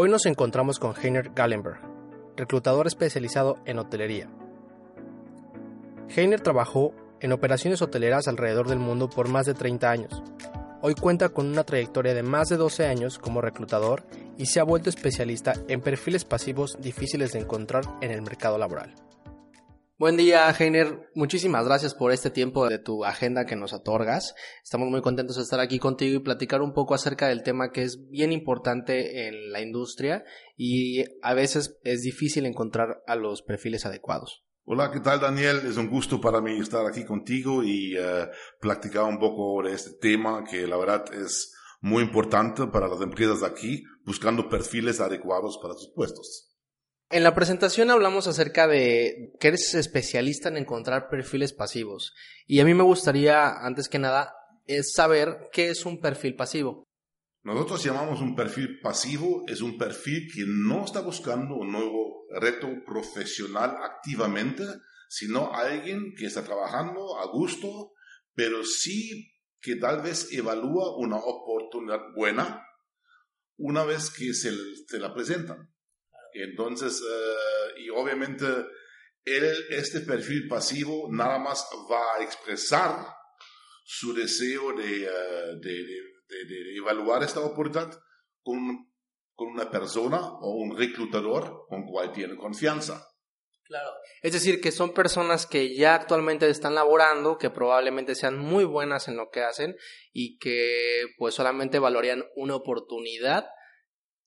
Hoy 0.00 0.08
nos 0.08 0.26
encontramos 0.26 0.78
con 0.78 0.94
Heiner 0.94 1.32
Gallenberg, 1.34 1.80
reclutador 2.36 2.86
especializado 2.86 3.58
en 3.64 3.80
hotelería. 3.80 4.30
Heiner 6.14 6.40
trabajó 6.40 6.94
en 7.18 7.32
operaciones 7.32 7.82
hoteleras 7.82 8.28
alrededor 8.28 8.68
del 8.68 8.78
mundo 8.78 9.10
por 9.10 9.28
más 9.28 9.44
de 9.44 9.54
30 9.54 9.90
años. 9.90 10.22
Hoy 10.82 10.94
cuenta 10.94 11.30
con 11.30 11.48
una 11.48 11.64
trayectoria 11.64 12.14
de 12.14 12.22
más 12.22 12.48
de 12.48 12.58
12 12.58 12.86
años 12.86 13.18
como 13.18 13.40
reclutador 13.40 14.04
y 14.36 14.46
se 14.46 14.60
ha 14.60 14.62
vuelto 14.62 14.88
especialista 14.88 15.54
en 15.66 15.80
perfiles 15.80 16.24
pasivos 16.24 16.78
difíciles 16.80 17.32
de 17.32 17.40
encontrar 17.40 17.82
en 18.00 18.12
el 18.12 18.22
mercado 18.22 18.56
laboral. 18.56 18.94
Buen 20.00 20.16
día, 20.16 20.48
Heiner. 20.56 21.10
Muchísimas 21.16 21.64
gracias 21.64 21.92
por 21.92 22.12
este 22.12 22.30
tiempo 22.30 22.68
de 22.68 22.78
tu 22.78 23.04
agenda 23.04 23.46
que 23.46 23.56
nos 23.56 23.72
otorgas. 23.72 24.36
Estamos 24.62 24.88
muy 24.88 25.02
contentos 25.02 25.34
de 25.34 25.42
estar 25.42 25.58
aquí 25.58 25.80
contigo 25.80 26.14
y 26.14 26.22
platicar 26.22 26.62
un 26.62 26.72
poco 26.72 26.94
acerca 26.94 27.26
del 27.26 27.42
tema 27.42 27.72
que 27.72 27.82
es 27.82 28.08
bien 28.08 28.30
importante 28.30 29.26
en 29.26 29.50
la 29.50 29.60
industria 29.60 30.22
y 30.56 31.02
a 31.20 31.34
veces 31.34 31.80
es 31.82 32.02
difícil 32.02 32.46
encontrar 32.46 33.02
a 33.08 33.16
los 33.16 33.42
perfiles 33.42 33.86
adecuados. 33.86 34.44
Hola, 34.62 34.92
¿qué 34.92 35.00
tal 35.00 35.18
Daniel? 35.18 35.62
Es 35.66 35.76
un 35.76 35.90
gusto 35.90 36.20
para 36.20 36.40
mí 36.40 36.60
estar 36.60 36.86
aquí 36.86 37.04
contigo 37.04 37.64
y 37.64 37.98
uh, 37.98 38.28
platicar 38.60 39.02
un 39.02 39.18
poco 39.18 39.64
de 39.64 39.74
este 39.74 39.98
tema 39.98 40.44
que 40.44 40.68
la 40.68 40.76
verdad 40.76 41.12
es 41.12 41.52
muy 41.80 42.04
importante 42.04 42.68
para 42.68 42.86
las 42.86 43.00
empresas 43.00 43.42
aquí, 43.42 43.82
buscando 44.04 44.48
perfiles 44.48 45.00
adecuados 45.00 45.58
para 45.60 45.74
sus 45.74 45.92
puestos. 45.92 46.48
En 47.10 47.22
la 47.22 47.34
presentación 47.34 47.90
hablamos 47.90 48.26
acerca 48.26 48.66
de 48.66 49.32
que 49.40 49.48
eres 49.48 49.72
especialista 49.74 50.50
en 50.50 50.58
encontrar 50.58 51.08
perfiles 51.08 51.54
pasivos. 51.54 52.12
Y 52.46 52.60
a 52.60 52.66
mí 52.66 52.74
me 52.74 52.82
gustaría, 52.82 53.64
antes 53.64 53.88
que 53.88 53.98
nada, 53.98 54.34
saber 54.82 55.48
qué 55.50 55.70
es 55.70 55.86
un 55.86 56.00
perfil 56.00 56.36
pasivo. 56.36 56.84
Nosotros 57.44 57.82
llamamos 57.82 58.20
un 58.20 58.36
perfil 58.36 58.78
pasivo, 58.80 59.44
es 59.46 59.62
un 59.62 59.78
perfil 59.78 60.28
que 60.30 60.44
no 60.46 60.84
está 60.84 61.00
buscando 61.00 61.54
un 61.54 61.72
nuevo 61.72 62.26
reto 62.30 62.68
profesional 62.84 63.76
activamente, 63.82 64.64
sino 65.08 65.54
alguien 65.54 66.12
que 66.14 66.26
está 66.26 66.44
trabajando 66.44 67.18
a 67.18 67.26
gusto, 67.28 67.92
pero 68.34 68.66
sí 68.66 69.32
que 69.62 69.76
tal 69.76 70.02
vez 70.02 70.30
evalúa 70.30 70.94
una 70.98 71.16
oportunidad 71.16 72.00
buena 72.14 72.62
una 73.56 73.84
vez 73.84 74.10
que 74.10 74.34
se 74.34 74.98
la 74.98 75.14
presentan. 75.14 75.72
Entonces, 76.32 77.00
uh, 77.00 77.78
y 77.78 77.90
obviamente, 77.90 78.46
él, 79.24 79.54
este 79.70 80.00
perfil 80.00 80.48
pasivo 80.48 81.08
nada 81.10 81.38
más 81.38 81.66
va 81.90 82.16
a 82.16 82.22
expresar 82.22 83.06
su 83.84 84.14
deseo 84.14 84.72
de, 84.72 85.08
uh, 85.08 85.58
de, 85.60 85.84
de, 86.28 86.76
evaluar 86.76 87.22
esta 87.22 87.40
oportunidad 87.40 87.98
con, 88.42 88.90
con 89.34 89.48
una 89.48 89.70
persona 89.70 90.20
o 90.40 90.54
un 90.56 90.76
reclutador 90.76 91.66
con 91.68 91.84
cual 91.84 92.12
tiene 92.12 92.36
confianza. 92.36 93.04
Claro. 93.68 93.90
Es 94.22 94.32
decir, 94.32 94.62
que 94.62 94.72
son 94.72 94.94
personas 94.94 95.46
que 95.46 95.76
ya 95.76 95.94
actualmente 95.94 96.48
están 96.48 96.74
laborando, 96.74 97.36
que 97.36 97.50
probablemente 97.50 98.14
sean 98.14 98.38
muy 98.38 98.64
buenas 98.64 99.08
en 99.08 99.16
lo 99.16 99.28
que 99.28 99.42
hacen 99.42 99.76
y 100.10 100.38
que 100.38 101.04
pues 101.18 101.34
solamente 101.34 101.78
valorarían 101.78 102.24
una 102.34 102.56
oportunidad 102.56 103.44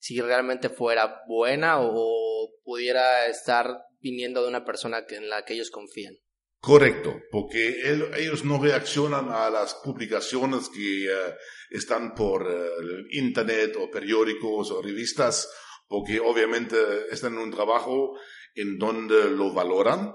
si 0.02 0.20
realmente 0.20 0.70
fuera 0.70 1.22
buena 1.28 1.80
o 1.80 2.50
pudiera 2.64 3.28
estar 3.28 3.86
viniendo 4.00 4.42
de 4.42 4.50
una 4.50 4.66
persona 4.66 5.06
en 5.08 5.30
la 5.30 5.46
que 5.46 5.54
ellos 5.54 5.70
confían. 5.70 6.16
Correcto, 6.60 7.22
porque 7.32 7.82
ellos 8.18 8.44
no 8.44 8.62
reaccionan 8.62 9.30
a 9.30 9.52
las 9.52 9.76
publicaciones 9.76 10.70
que 10.70 11.08
uh, 11.08 11.34
están 11.70 12.16
por 12.16 12.48
uh, 12.48 13.06
internet 13.12 13.76
o 13.80 13.92
periódicos 13.92 14.72
o 14.72 14.82
revistas, 14.82 15.48
porque 15.88 16.20
obviamente 16.20 16.78
están 17.12 17.34
en 17.34 17.40
un 17.40 17.52
trabajo 17.52 18.18
en 18.56 18.80
donde 18.80 19.30
lo 19.30 19.54
valoran 19.54 20.14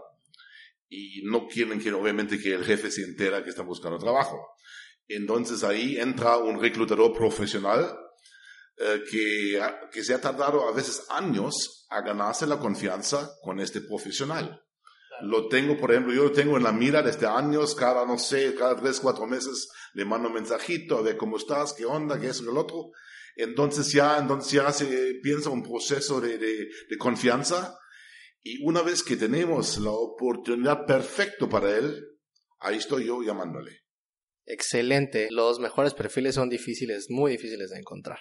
y 0.88 1.22
no 1.24 1.46
quieren 1.46 1.80
que 1.80 1.92
obviamente 1.92 2.40
que 2.40 2.54
el 2.54 2.64
jefe 2.64 2.90
se 2.90 3.02
entera 3.02 3.44
que 3.44 3.50
están 3.50 3.66
buscando 3.66 3.98
trabajo. 3.98 4.36
Entonces 5.06 5.62
ahí 5.62 5.98
entra 5.98 6.38
un 6.38 6.60
reclutador 6.60 7.12
profesional 7.12 7.96
eh, 8.78 9.02
que, 9.10 9.60
que 9.90 10.04
se 10.04 10.14
ha 10.14 10.20
tardado 10.20 10.68
a 10.68 10.72
veces 10.72 11.04
años 11.10 11.86
a 11.90 12.02
ganarse 12.02 12.46
la 12.46 12.58
confianza 12.58 13.30
con 13.42 13.60
este 13.60 13.80
profesional. 13.80 14.62
Lo 15.22 15.48
tengo, 15.48 15.78
por 15.78 15.92
ejemplo, 15.92 16.12
yo 16.12 16.24
lo 16.24 16.32
tengo 16.32 16.58
en 16.58 16.64
la 16.64 16.72
mira 16.72 17.02
desde 17.02 17.26
años, 17.26 17.74
cada, 17.74 18.04
no 18.04 18.18
sé, 18.18 18.54
cada 18.54 18.76
tres, 18.76 19.00
cuatro 19.00 19.26
meses 19.26 19.68
le 19.94 20.04
mando 20.04 20.28
un 20.28 20.34
mensajito 20.34 20.98
a 20.98 21.02
ver 21.02 21.16
cómo 21.16 21.38
estás, 21.38 21.72
qué 21.72 21.86
onda, 21.86 22.20
qué 22.20 22.28
es 22.28 22.42
lo 22.42 22.58
otro. 22.58 22.90
Entonces 23.34 23.92
ya, 23.92 24.18
entonces 24.18 24.52
ya 24.52 24.70
se 24.72 25.14
piensa 25.22 25.48
un 25.48 25.62
proceso 25.62 26.20
de, 26.20 26.36
de, 26.36 26.68
de 26.88 26.98
confianza 26.98 27.78
y 28.42 28.62
una 28.62 28.82
vez 28.82 29.02
que 29.02 29.16
tenemos 29.16 29.78
la 29.78 29.90
oportunidad 29.90 30.84
perfecta 30.86 31.48
para 31.48 31.76
él, 31.76 32.04
ahí 32.60 32.76
estoy 32.76 33.06
yo 33.06 33.22
llamándole. 33.22 33.84
Excelente. 34.44 35.28
Los 35.30 35.58
mejores 35.58 35.94
perfiles 35.94 36.34
son 36.34 36.48
difíciles, 36.48 37.06
muy 37.08 37.32
difíciles 37.32 37.70
de 37.70 37.78
encontrar. 37.78 38.18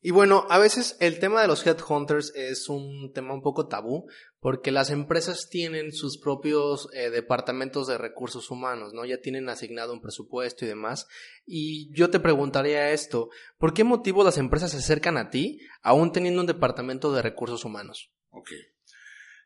Y 0.00 0.10
bueno, 0.10 0.46
a 0.50 0.58
veces 0.58 0.96
el 1.00 1.18
tema 1.18 1.40
de 1.42 1.48
los 1.48 1.66
headhunters 1.66 2.32
es 2.36 2.68
un 2.68 3.12
tema 3.12 3.34
un 3.34 3.42
poco 3.42 3.66
tabú 3.66 4.06
porque 4.38 4.70
las 4.70 4.90
empresas 4.90 5.48
tienen 5.50 5.92
sus 5.92 6.18
propios 6.18 6.88
eh, 6.92 7.10
departamentos 7.10 7.86
de 7.88 7.98
recursos 7.98 8.50
humanos, 8.50 8.92
¿no? 8.92 9.04
Ya 9.04 9.20
tienen 9.20 9.48
asignado 9.48 9.92
un 9.92 10.00
presupuesto 10.00 10.64
y 10.64 10.68
demás. 10.68 11.08
Y 11.44 11.92
yo 11.92 12.10
te 12.10 12.20
preguntaría 12.20 12.92
esto, 12.92 13.30
¿por 13.58 13.74
qué 13.74 13.84
motivo 13.84 14.22
las 14.22 14.38
empresas 14.38 14.70
se 14.70 14.78
acercan 14.78 15.16
a 15.16 15.30
ti 15.30 15.58
aún 15.82 16.12
teniendo 16.12 16.40
un 16.40 16.46
departamento 16.46 17.12
de 17.12 17.22
recursos 17.22 17.64
humanos? 17.64 18.12
Ok. 18.30 18.50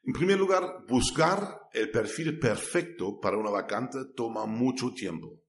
En 0.05 0.13
primer 0.13 0.39
lugar, 0.39 0.85
buscar 0.89 1.61
el 1.73 1.91
perfil 1.91 2.39
perfecto 2.39 3.21
para 3.21 3.37
una 3.37 3.51
vacante 3.51 3.99
toma 4.17 4.47
mucho 4.47 4.93
tiempo. 4.93 5.41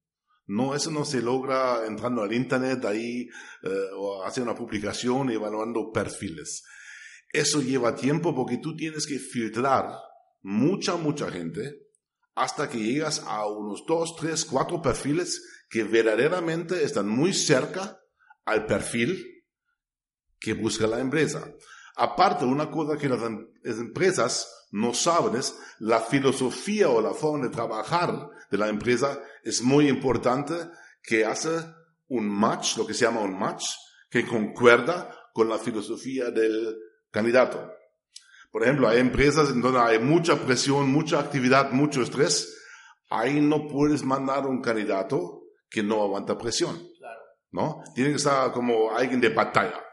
No, 0.52 0.76
eso 0.76 0.92
no 0.92 1.06
se 1.06 1.22
logra 1.22 1.86
entrando 1.88 2.24
al 2.24 2.34
internet 2.34 2.84
ahí 2.84 3.30
eh, 3.64 3.70
o 3.96 4.26
haciendo 4.26 4.52
una 4.52 4.60
publicación 4.60 5.32
evaluando 5.32 5.94
perfiles. 5.94 6.66
Eso 7.32 7.62
lleva 7.62 7.96
tiempo 7.96 8.36
porque 8.36 8.58
tú 8.58 8.76
tienes 8.76 9.08
que 9.08 9.18
filtrar 9.18 9.86
mucha, 10.42 10.98
mucha 10.98 11.32
gente 11.32 11.88
hasta 12.36 12.68
que 12.68 12.80
llegas 12.80 13.24
a 13.26 13.48
unos 13.48 13.86
dos, 13.88 14.14
tres, 14.18 14.44
cuatro 14.44 14.82
perfiles 14.82 15.42
que 15.70 15.86
verdaderamente 15.86 16.84
están 16.84 17.08
muy 17.08 17.34
cerca 17.34 18.02
al 18.44 18.66
perfil 18.66 19.46
que 20.38 20.54
busca 20.54 20.86
la 20.86 21.00
empresa. 21.00 21.50
Aparte, 21.96 22.44
una 22.44 22.70
cosa 22.70 22.98
que 22.98 23.08
las 23.08 23.22
em-, 23.22 23.48
empresas 23.64 24.61
no 24.72 24.94
saben 24.94 25.36
es 25.36 25.58
la 25.80 26.00
filosofía 26.00 26.90
o 26.90 27.02
la 27.02 27.14
forma 27.14 27.46
de 27.46 27.54
trabajar 27.54 28.30
de 28.50 28.58
la 28.58 28.70
empresa 28.70 29.22
es 29.44 29.62
muy 29.62 29.88
importante 29.88 30.54
que 31.04 31.26
hace 31.26 31.50
un 32.08 32.30
match, 32.30 32.78
lo 32.78 32.86
que 32.86 32.94
se 32.94 33.06
llama 33.06 33.22
un 33.22 33.38
match, 33.38 33.66
que 34.10 34.26
concuerda 34.26 35.14
con 35.34 35.48
la 35.48 35.58
filosofía 35.58 36.30
del 36.32 36.76
candidato. 37.10 37.72
Por 38.52 38.64
ejemplo, 38.64 38.90
hay 38.90 39.00
empresas 39.00 39.50
en 39.50 39.62
donde 39.62 39.80
hay 39.80 40.00
mucha 40.00 40.36
presión, 40.36 40.92
mucha 40.92 41.20
actividad, 41.20 41.72
mucho 41.72 42.02
estrés. 42.02 42.58
Ahí 43.10 43.40
no 43.40 43.68
puedes 43.68 44.04
mandar 44.04 44.46
un 44.46 44.62
candidato 44.62 45.44
que 45.70 45.82
no 45.82 46.04
aguanta 46.04 46.38
presión. 46.38 46.78
¿No? 47.52 47.82
Tiene 47.96 48.12
que 48.12 48.18
estar 48.18 48.52
como 48.54 48.92
alguien 48.92 49.20
de 49.20 49.28
batalla, 49.28 49.84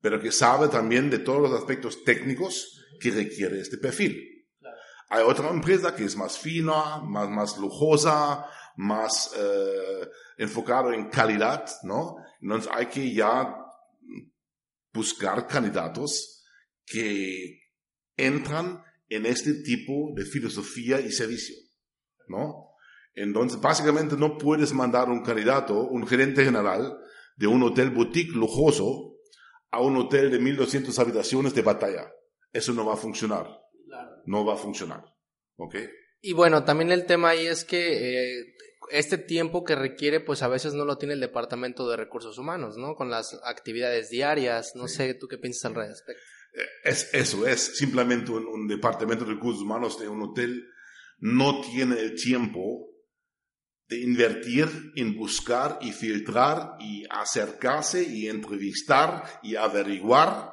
pero 0.00 0.20
que 0.20 0.30
sabe 0.30 0.68
también 0.68 1.08
de 1.08 1.20
todos 1.20 1.40
los 1.40 1.52
aspectos 1.58 2.04
técnicos 2.04 2.84
que 3.00 3.10
requiere 3.10 3.60
este 3.60 3.78
perfil. 3.78 4.27
Hay 5.10 5.22
otra 5.24 5.48
empresa 5.50 5.94
que 5.94 6.04
es 6.04 6.16
más 6.16 6.38
fina, 6.38 6.98
más, 7.02 7.28
más 7.28 7.58
lujosa, 7.58 8.46
más 8.76 9.32
eh, 9.36 10.08
enfocado 10.36 10.92
en 10.92 11.08
calidad, 11.08 11.64
¿no? 11.82 12.16
Entonces 12.40 12.70
hay 12.74 12.86
que 12.86 13.12
ya 13.12 13.56
buscar 14.92 15.46
candidatos 15.46 16.44
que 16.84 17.60
entran 18.16 18.82
en 19.08 19.26
este 19.26 19.54
tipo 19.62 20.12
de 20.14 20.24
filosofía 20.24 21.00
y 21.00 21.10
servicio, 21.10 21.56
¿no? 22.28 22.68
Entonces, 23.14 23.60
básicamente 23.60 24.16
no 24.16 24.38
puedes 24.38 24.72
mandar 24.72 25.08
un 25.08 25.22
candidato, 25.22 25.88
un 25.88 26.06
gerente 26.06 26.44
general 26.44 26.96
de 27.36 27.46
un 27.46 27.62
hotel 27.62 27.90
boutique 27.90 28.32
lujoso 28.32 29.16
a 29.70 29.80
un 29.80 29.96
hotel 29.96 30.30
de 30.30 30.38
1200 30.38 30.96
habitaciones 30.98 31.54
de 31.54 31.62
batalla. 31.62 32.12
Eso 32.52 32.72
no 32.72 32.86
va 32.86 32.94
a 32.94 32.96
funcionar. 32.96 33.46
No 34.26 34.44
va 34.44 34.54
a 34.54 34.56
funcionar. 34.56 35.04
¿Ok? 35.56 35.76
Y 36.20 36.32
bueno, 36.32 36.64
también 36.64 36.90
el 36.90 37.06
tema 37.06 37.30
ahí 37.30 37.46
es 37.46 37.64
que 37.64 38.40
eh, 38.40 38.54
este 38.90 39.18
tiempo 39.18 39.64
que 39.64 39.74
requiere, 39.74 40.20
pues 40.20 40.42
a 40.42 40.48
veces 40.48 40.74
no 40.74 40.84
lo 40.84 40.98
tiene 40.98 41.14
el 41.14 41.20
Departamento 41.20 41.88
de 41.88 41.96
Recursos 41.96 42.38
Humanos, 42.38 42.76
¿no? 42.76 42.94
Con 42.94 43.10
las 43.10 43.38
actividades 43.44 44.10
diarias. 44.10 44.72
No 44.74 44.88
sé, 44.88 45.14
¿tú 45.14 45.28
qué 45.28 45.38
piensas 45.38 45.66
al 45.66 45.74
respecto? 45.74 46.22
Eh, 46.54 46.62
es 46.84 47.12
eso, 47.12 47.46
es 47.46 47.76
simplemente 47.76 48.32
un, 48.32 48.46
un, 48.46 48.66
departamento 48.66 49.24
de 49.24 49.34
recursos 49.34 49.62
humanos 49.62 49.98
de 49.98 50.08
un 50.08 50.22
hotel 50.22 50.64
no 51.18 51.60
tiene 51.60 51.98
el 51.98 52.14
tiempo 52.14 52.88
de 53.88 54.00
invertir 54.00 54.68
en 54.96 55.16
buscar 55.16 55.78
y 55.80 55.92
filtrar 55.92 56.76
y 56.78 57.04
acercarse 57.10 58.02
y 58.02 58.28
entrevistar 58.28 59.40
y 59.42 59.56
averiguar 59.56 60.52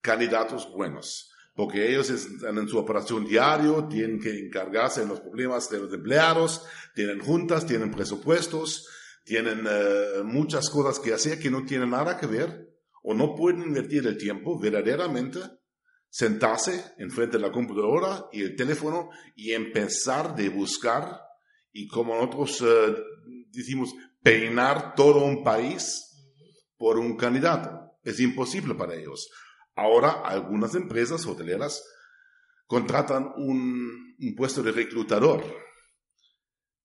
candidatos 0.00 0.70
buenos. 0.70 1.27
Porque 1.58 1.90
ellos 1.90 2.08
están 2.08 2.56
en 2.56 2.68
su 2.68 2.78
operación 2.78 3.26
diario, 3.26 3.88
tienen 3.88 4.20
que 4.20 4.30
encargarse 4.30 5.00
de 5.00 5.08
los 5.08 5.18
problemas 5.18 5.68
de 5.68 5.80
los 5.80 5.92
empleados, 5.92 6.64
tienen 6.94 7.18
juntas, 7.18 7.66
tienen 7.66 7.90
presupuestos, 7.90 8.86
tienen 9.24 9.66
uh, 9.66 10.22
muchas 10.22 10.70
cosas 10.70 11.00
que 11.00 11.12
hacer 11.12 11.40
que 11.40 11.50
no 11.50 11.64
tienen 11.64 11.90
nada 11.90 12.16
que 12.16 12.28
ver 12.28 12.64
o 13.02 13.12
no 13.12 13.34
pueden 13.34 13.62
invertir 13.64 14.06
el 14.06 14.16
tiempo 14.16 14.56
verdaderamente 14.56 15.40
sentarse 16.08 16.94
enfrente 16.96 17.38
de 17.38 17.42
la 17.42 17.50
computadora 17.50 18.26
y 18.30 18.42
el 18.42 18.54
teléfono 18.54 19.10
y 19.34 19.50
empezar 19.50 20.36
de 20.36 20.50
buscar 20.50 21.20
y 21.72 21.88
como 21.88 22.14
nosotros 22.14 22.60
uh, 22.60 22.94
decimos, 23.50 23.92
peinar 24.22 24.94
todo 24.94 25.24
un 25.24 25.42
país 25.42 26.04
por 26.76 27.00
un 27.00 27.16
candidato. 27.16 27.98
Es 28.04 28.20
imposible 28.20 28.76
para 28.76 28.94
ellos. 28.94 29.28
Ahora 29.78 30.22
algunas 30.24 30.74
empresas 30.74 31.24
hoteleras 31.24 31.84
contratan 32.66 33.32
un, 33.36 34.16
un 34.18 34.34
puesto 34.34 34.60
de 34.60 34.72
reclutador, 34.72 35.44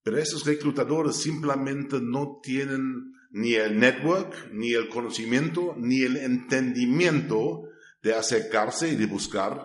pero 0.00 0.18
esos 0.18 0.46
reclutadores 0.46 1.16
simplemente 1.16 1.98
no 2.00 2.38
tienen 2.40 3.12
ni 3.32 3.54
el 3.54 3.80
network, 3.80 4.52
ni 4.52 4.74
el 4.74 4.88
conocimiento, 4.88 5.74
ni 5.76 6.02
el 6.02 6.16
entendimiento 6.18 7.64
de 8.00 8.14
acercarse 8.14 8.90
y 8.90 8.94
de 8.94 9.06
buscar 9.06 9.58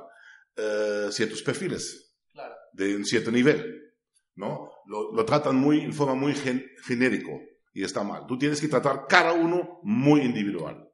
uh, 0.58 1.12
ciertos 1.12 1.44
perfiles 1.44 2.16
claro. 2.32 2.56
de 2.74 2.96
un 2.96 3.06
cierto 3.06 3.30
nivel. 3.30 3.94
¿no? 4.34 4.72
Lo, 4.88 5.14
lo 5.14 5.24
tratan 5.24 5.56
muy, 5.56 5.82
en 5.82 5.94
forma 5.94 6.16
muy 6.16 6.34
gen, 6.34 6.66
genérico 6.84 7.42
y 7.74 7.84
está 7.84 8.04
mal. 8.04 8.26
Tú 8.26 8.40
tienes 8.40 8.60
que 8.60 8.70
tratar 8.70 9.06
cada 9.08 9.34
uno 9.34 9.82
muy 9.84 10.22
individual. 10.22 10.89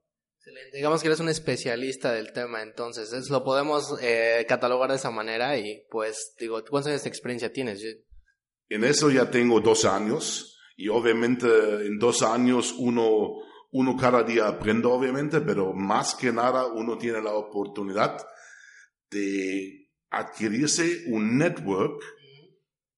Digamos 0.73 1.01
que 1.01 1.07
eres 1.07 1.19
un 1.19 1.29
especialista 1.29 2.11
del 2.11 2.31
tema, 2.31 2.61
entonces 2.61 3.11
es, 3.13 3.29
lo 3.29 3.43
podemos 3.43 3.97
eh, 4.01 4.45
catalogar 4.47 4.89
de 4.89 4.97
esa 4.97 5.11
manera 5.11 5.57
y 5.57 5.83
pues 5.89 6.35
digo, 6.39 6.63
¿cuántos 6.69 6.91
años 6.91 7.03
de 7.03 7.09
experiencia 7.09 7.51
tienes? 7.51 7.81
En 8.69 8.83
eso 8.83 9.09
ya 9.09 9.29
tengo 9.29 9.59
dos 9.59 9.85
años 9.85 10.59
y 10.75 10.89
obviamente 10.89 11.47
en 11.85 11.97
dos 11.97 12.21
años 12.23 12.73
uno, 12.77 13.35
uno 13.71 13.97
cada 13.97 14.23
día 14.23 14.47
aprende 14.47 14.87
obviamente, 14.87 15.41
pero 15.41 15.73
más 15.73 16.15
que 16.15 16.31
nada 16.31 16.65
uno 16.67 16.97
tiene 16.97 17.21
la 17.21 17.33
oportunidad 17.33 18.17
de 19.09 19.89
adquirirse 20.09 21.03
un 21.07 21.37
network 21.37 22.01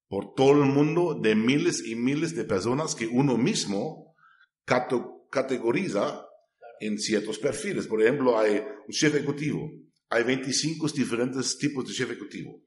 por 0.08 0.34
todo 0.34 0.52
el 0.52 0.70
mundo 0.70 1.18
de 1.20 1.34
miles 1.34 1.84
y 1.84 1.94
miles 1.94 2.34
de 2.34 2.44
personas 2.44 2.94
que 2.94 3.06
uno 3.06 3.36
mismo 3.36 4.14
categoriza 5.30 6.27
en 6.80 6.98
ciertos 6.98 7.38
perfiles. 7.38 7.86
Por 7.86 8.02
ejemplo, 8.02 8.38
hay 8.38 8.56
un 8.56 8.92
chef 8.92 9.14
ejecutivo. 9.14 9.70
Hay 10.10 10.24
25 10.24 10.88
diferentes 10.88 11.58
tipos 11.58 11.86
de 11.86 11.92
chef 11.92 12.10
ejecutivo. 12.10 12.62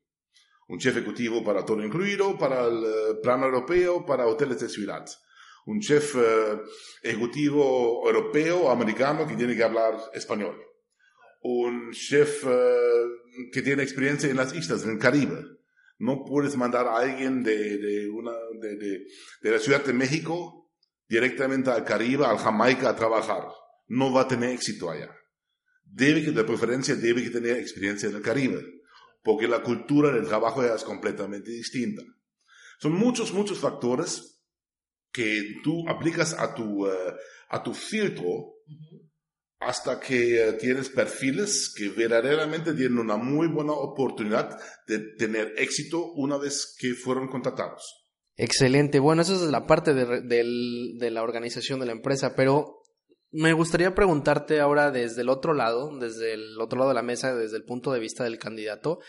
Un 0.68 0.80
chef 0.80 0.96
ejecutivo 0.96 1.44
para 1.44 1.66
todo 1.66 1.84
incluido, 1.84 2.38
para 2.38 2.66
el 2.68 3.20
plan 3.22 3.44
europeo, 3.44 4.06
para 4.06 4.28
hoteles 4.28 4.60
de 4.60 4.70
ciudad. 4.70 5.06
Un 5.66 5.80
chef 5.80 6.16
uh, 6.16 6.62
ejecutivo 7.04 8.08
europeo, 8.08 8.70
americano, 8.72 9.28
que 9.28 9.36
tiene 9.36 9.56
que 9.56 9.64
hablar 9.64 9.96
español. 10.14 10.60
Un 11.42 11.92
chef 11.92 12.46
uh, 12.46 12.50
que 13.52 13.62
tiene 13.62 13.84
experiencia 13.84 14.30
en 14.30 14.38
las 14.38 14.54
islas, 14.56 14.84
en 14.84 14.92
el 14.92 14.98
Caribe 14.98 15.62
no 16.02 16.26
puedes 16.26 16.58
mandar 16.58 16.88
a 16.88 16.98
alguien 16.98 17.44
de, 17.44 17.78
de, 17.78 18.10
una, 18.10 18.32
de, 18.60 19.06
de 19.42 19.52
la 19.52 19.60
Ciudad 19.60 19.86
de 19.86 19.94
México 19.94 20.72
directamente 21.08 21.70
al 21.70 21.86
Caribe, 21.86 22.26
al 22.26 22.40
Jamaica 22.40 22.90
a 22.90 22.96
trabajar. 22.96 23.44
No 23.92 24.10
va 24.14 24.22
a 24.22 24.28
tener 24.28 24.52
éxito 24.52 24.90
allá. 24.90 25.14
Debe 25.84 26.24
que, 26.24 26.32
de 26.32 26.46
preferencia, 26.46 26.96
debe 26.96 27.24
que 27.24 27.30
tener 27.30 27.58
experiencia 27.58 28.08
en 28.08 28.16
el 28.16 28.22
Caribe, 28.22 28.64
porque 29.22 29.50
la 29.50 29.62
cultura 29.62 30.14
del 30.14 30.26
trabajo 30.26 30.64
es 30.64 30.84
completamente 30.86 31.52
distinta. 31.52 32.02
Son 32.80 32.94
muchos, 32.94 33.34
muchos 33.34 33.60
factores 33.60 34.42
que 35.12 35.56
tú 35.62 35.84
aplicas 35.90 36.34
a 36.40 36.56
tu, 36.56 36.88
uh, 36.88 37.14
a 37.50 37.62
tu 37.62 37.74
filtro 37.74 38.54
hasta 39.60 40.00
que 40.00 40.40
uh, 40.40 40.58
tienes 40.58 40.88
perfiles 40.88 41.74
que 41.76 41.90
verdaderamente 41.90 42.74
tienen 42.74 42.98
una 42.98 43.18
muy 43.18 43.50
buena 43.50 43.74
oportunidad 43.74 44.58
de 44.88 45.00
tener 45.18 45.54
éxito 45.58 46.14
una 46.14 46.38
vez 46.38 46.78
que 46.80 46.94
fueron 46.94 47.28
contratados. 47.28 48.08
Excelente. 48.38 49.00
Bueno, 49.00 49.24
eso 49.24 49.36
es 49.36 49.52
la 49.52 49.68
parte 49.68 49.94
de, 49.94 50.22
de, 50.22 50.96
de, 50.98 51.12
la 51.12 51.24
organización 51.24 51.82
de 51.82 51.88
la 51.88 51.92
empresa, 51.92 52.36
pero 52.38 52.81
me 53.32 53.54
gustaría 53.54 53.96
preguntarte 53.96 54.60
ahora 54.60 54.92
desde 54.92 55.22
el 55.22 55.30
otro 55.30 55.54
lado, 55.54 55.98
desde 55.98 56.34
el 56.34 56.60
otro 56.60 56.78
lado 56.78 56.90
de 56.90 56.96
la 56.96 57.02
mesa, 57.02 57.34
desde 57.34 57.58
el 57.58 57.64
punto 57.64 57.92
de 57.92 58.00
vista 58.00 58.24
del 58.24 58.38
candidato, 58.38 59.00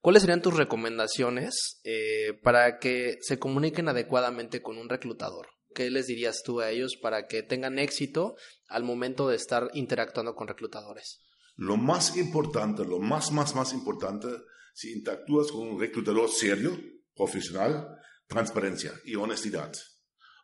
¿cuáles 0.00 0.22
serían 0.22 0.42
tus 0.42 0.56
recomendaciones 0.56 1.80
eh, 1.84 2.38
para 2.42 2.78
que 2.78 3.18
se 3.20 3.38
comuniquen 3.38 3.88
adecuadamente 3.88 4.62
con 4.62 4.78
un 4.78 4.88
reclutador? 4.88 5.48
¿Qué 5.74 5.90
les 5.90 6.06
dirías 6.06 6.42
tú 6.44 6.60
a 6.60 6.70
ellos 6.70 6.96
para 7.00 7.26
que 7.26 7.42
tengan 7.42 7.78
éxito 7.78 8.36
al 8.68 8.84
momento 8.84 9.28
de 9.28 9.36
estar 9.36 9.70
interactuando 9.72 10.34
con 10.34 10.48
reclutadores? 10.48 11.20
Lo 11.56 11.76
más 11.76 12.16
importante, 12.16 12.84
lo 12.84 12.98
más, 12.98 13.32
más, 13.32 13.54
más 13.54 13.72
importante, 13.72 14.28
si 14.74 14.92
interactúas 14.92 15.50
con 15.50 15.68
un 15.68 15.80
reclutador 15.80 16.30
serio, 16.30 16.78
profesional, 17.14 17.88
transparencia 18.26 18.92
y 19.04 19.16
honestidad. 19.16 19.72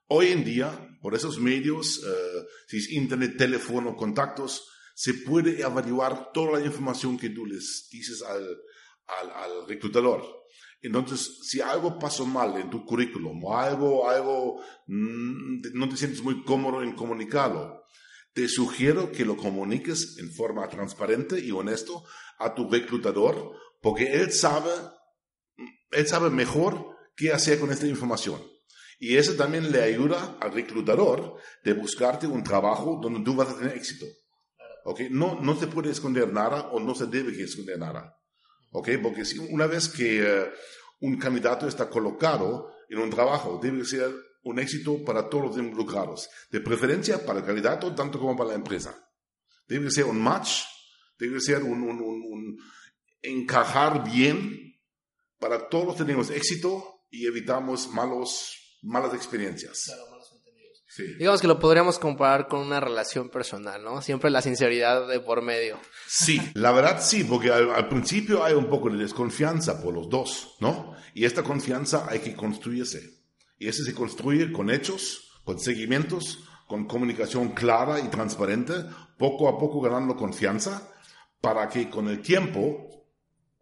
Hoy 0.07 0.29
en 0.29 0.45
día, 0.45 0.88
por 1.01 1.15
esos 1.15 1.39
medios, 1.39 1.99
uh, 1.99 2.47
si 2.67 2.79
es 2.79 2.91
internet, 2.91 3.37
teléfono, 3.37 3.97
contactos, 3.97 4.69
se 4.95 5.15
puede 5.15 5.63
averiguar 5.63 6.33
toda 6.33 6.59
la 6.59 6.67
información 6.67 7.19
que 7.19 7.31
tú 7.31 7.47
les 7.47 7.89
dices 7.91 8.23
al, 8.23 8.45
al, 9.07 9.31
al 9.31 9.69
reclutador. 9.69 10.25
Entonces, 10.81 11.41
si 11.43 11.61
algo 11.61 11.99
pasó 11.99 12.25
mal 12.27 12.57
en 12.57 12.71
tu 12.71 12.85
currículum 12.85 13.45
o 13.45 13.57
algo, 13.57 14.09
algo 14.09 14.63
mmm, 14.87 15.61
no 15.75 15.89
te 15.89 15.97
sientes 15.97 16.23
muy 16.23 16.45
cómodo 16.45 16.83
en 16.83 16.95
comunicarlo, 16.95 17.85
te 18.33 18.49
sugiero 18.49 19.11
que 19.11 19.25
lo 19.25 19.37
comuniques 19.37 20.19
en 20.19 20.31
forma 20.33 20.69
transparente 20.69 21.41
y 21.41 21.51
honesto 21.51 22.05
a 22.39 22.55
tu 22.55 22.71
reclutador, 22.71 23.53
porque 23.81 24.13
él 24.13 24.31
sabe, 24.33 24.71
él 25.91 26.07
sabe 26.07 26.31
mejor 26.31 26.97
qué 27.17 27.33
hacer 27.33 27.59
con 27.59 27.73
esta 27.73 27.87
información. 27.87 28.41
Y 28.99 29.17
eso 29.17 29.35
también 29.35 29.71
le 29.71 29.83
ayuda 29.83 30.39
al 30.41 30.53
reclutador 30.53 31.37
de 31.65 31.73
buscarte 31.73 32.27
un 32.27 32.43
trabajo 32.43 32.99
donde 33.01 33.21
tú 33.21 33.35
vas 33.37 33.51
a 33.51 33.57
tener 33.57 33.77
éxito. 33.77 34.07
¿Okay? 34.85 35.09
No, 35.11 35.39
no 35.41 35.57
se 35.57 35.67
puede 35.67 35.91
esconder 35.91 36.33
nada 36.33 36.69
o 36.71 36.81
no 36.81 36.95
se 36.95 37.07
debe 37.07 37.41
esconder 37.43 37.79
nada. 37.79 38.17
¿Ok? 38.73 38.91
Porque 39.03 39.25
si 39.25 39.39
una 39.39 39.67
vez 39.67 39.89
que 39.89 40.23
uh, 40.23 41.07
un 41.07 41.17
candidato 41.17 41.69
está 41.69 41.89
colocado 41.89 42.73
en 42.89 42.99
un 42.99 43.11
trabajo, 43.11 43.61
debe 43.63 43.85
ser 43.85 44.11
un 44.43 44.59
éxito 44.59 45.05
para 45.05 45.29
todos 45.29 45.47
los 45.47 45.59
involucrados. 45.59 46.29
De 46.51 46.61
preferencia 46.61 47.25
para 47.25 47.41
el 47.41 47.45
candidato, 47.45 47.95
tanto 47.95 48.19
como 48.19 48.37
para 48.37 48.51
la 48.51 48.57
empresa. 48.57 48.97
Debe 49.67 49.91
ser 49.91 50.05
un 50.05 50.21
match, 50.21 50.63
debe 51.19 51.41
ser 51.41 51.63
un, 51.63 51.83
un, 51.83 52.01
un, 52.01 52.23
un 52.23 52.59
encajar 53.23 54.05
bien 54.05 54.69
para 55.39 55.69
todos 55.69 55.97
tenemos 55.97 56.31
éxito 56.31 57.05
y 57.11 57.27
evitamos 57.27 57.89
malos, 57.89 58.68
malas 58.83 59.15
experiencias. 59.15 59.83
Claro, 59.87 60.11
malos 60.11 60.33
entendidos. 60.33 60.85
Sí. 60.89 61.15
Digamos 61.19 61.41
que 61.41 61.47
lo 61.47 61.59
podríamos 61.59 61.99
comparar 61.99 62.49
con 62.49 62.61
una 62.61 62.81
relación 62.81 63.29
personal, 63.29 63.83
¿no? 63.83 64.03
Siempre 64.03 64.31
la 64.31 64.43
sinceridad 64.43 65.09
de 65.09 65.21
por 65.21 65.43
medio. 65.43 65.79
Sí, 66.07 66.41
la 66.55 66.73
verdad 66.73 67.01
sí, 67.03 67.25
porque 67.25 67.51
al, 67.51 67.71
al, 67.71 67.89
principio 67.89 68.45
hay 68.45 68.55
un 68.55 68.69
poco 68.69 68.91
de 68.91 68.99
desconfianza 68.99 69.83
por 69.83 69.95
los 69.95 70.09
dos, 70.09 70.57
¿no? 70.61 70.95
Y 71.15 71.25
esta 71.25 71.43
confianza 71.43 72.07
hay 72.09 72.21
que 72.21 72.35
construirse. 72.35 73.19
Y 73.59 73.69
eso 73.69 73.83
se 73.85 73.95
construye 73.95 74.53
con 74.53 74.71
hechos, 74.71 75.41
con 75.45 75.59
seguimientos, 75.59 76.45
con 76.69 76.87
comunicación 76.87 77.49
clara 77.49 77.99
y 77.99 78.09
transparente, 78.09 78.75
poco 79.17 79.49
a 79.49 79.59
poco 79.59 79.81
ganando 79.81 80.15
confianza, 80.15 80.93
para 81.41 81.69
que 81.69 81.89
con 81.89 82.09
el 82.09 82.21
tiempo, 82.21 83.07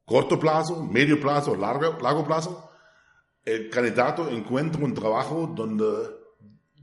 corto 0.04 0.38
plazo, 0.38 0.82
medio 0.82 1.20
plazo, 1.20 1.54
largo, 1.54 1.96
largo 2.02 2.26
plazo, 2.26 2.65
el 3.46 3.70
candidato 3.70 4.28
encuentre 4.28 4.84
un 4.84 4.92
trabajo 4.92 5.50
donde 5.56 6.26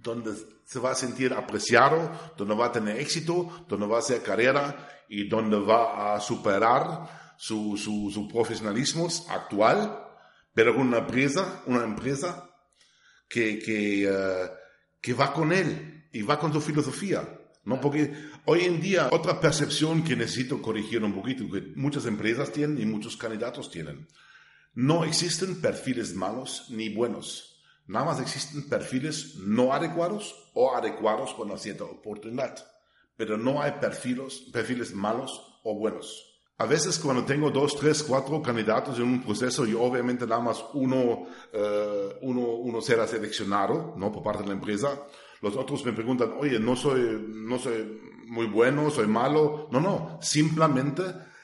donde 0.04 0.34
se 0.66 0.80
va 0.80 0.92
a 0.92 0.96
sentir 0.96 1.34
apreciado, 1.34 2.12
donde 2.38 2.56
va 2.56 2.68
a 2.68 2.72
tener 2.72 3.00
éxito, 3.00 3.66
donde 3.68 3.88
va 3.88 3.98
a 3.98 4.00
hacer 4.00 4.22
carrera 4.22 4.90
y 5.08 5.28
donde 5.28 5.58
va 5.58 6.14
a 6.14 6.20
superar 6.20 7.36
su, 7.38 7.78
su, 7.78 8.12
su 8.14 8.28
profesionalismo 8.28 9.08
actual, 9.30 9.98
pero 10.54 10.76
con 10.76 10.88
una 10.88 11.00
empresa, 11.00 11.64
una 11.66 11.84
empresa 11.84 12.50
que, 13.30 13.60
que, 13.60 14.06
eh, 14.10 14.52
que 15.02 15.14
va 15.14 15.34
con 15.34 15.52
él 15.54 16.08
y 16.12 16.22
va 16.22 16.38
con 16.38 16.52
su 16.52 16.62
filosofía. 16.62 17.40
¿no? 17.66 17.80
Porque 17.80 18.14
hoy 18.46 18.62
en 18.62 18.82
día 18.82 19.08
otra 19.12 19.40
percepción 19.40 20.04
que 20.04 20.16
necesito 20.16 20.62
corregir 20.62 21.04
un 21.04 21.14
poquito, 21.14 21.50
que 21.50 21.62
muchas 21.76 22.06
empresas 22.06 22.52
tienen 22.52 22.82
y 22.82 22.86
muchos 22.86 23.16
candidatos 23.16 23.72
tienen. 23.72 24.08
No 24.76 25.04
existen 25.04 25.62
perfiles 25.62 26.16
malos 26.16 26.68
ni 26.70 26.90
buenos. 26.90 27.62
Nada 27.86 28.06
más 28.06 28.20
existen 28.20 28.68
perfiles 28.68 29.36
no 29.36 29.74
adecuados 29.74 30.50
o 30.54 30.76
adecuados 30.76 31.34
con 31.34 31.50
una 31.52 31.60
cierta 31.60 31.84
oportunidad. 31.84 32.56
Pero 33.16 33.38
no 33.38 33.62
hay 33.62 33.74
perfiles, 33.74 34.46
perfiles 34.52 34.94
malos 34.94 35.60
o 35.64 35.78
buenos. 35.78 36.34
A 36.58 36.66
veces 36.66 36.98
cuando 36.98 37.26
tengo 37.26 37.52
dos, 37.52 37.76
tres, 37.76 38.02
cuatro 38.04 38.42
candidatos 38.42 38.98
en 38.98 39.06
un 39.06 39.24
proceso 39.24 39.66
y 39.68 39.74
obviamente 39.74 40.26
nada 40.26 40.42
más 40.42 40.64
uno, 40.74 41.28
eh, 41.52 42.20
uno, 42.22 42.42
uno 42.42 42.82
será 42.82 43.06
seleccionado, 43.06 43.94
¿no? 43.98 44.12
Por 44.12 44.24
parte 44.24 44.44
de 44.44 44.50
la 44.50 44.56
empresa, 44.56 45.04
los 45.42 45.56
otros 45.56 45.84
me 45.86 45.94
preguntan, 45.94 46.34
oye, 46.40 46.60
no 46.60 46.76
soy, 46.76 47.28
no 47.28 47.60
soy 47.60 48.00
muy 48.28 48.48
bueno, 48.48 48.90
soy 48.90 49.08
malo. 49.08 49.68
No, 49.72 49.80
no, 49.80 50.20
simplemente 50.22 51.04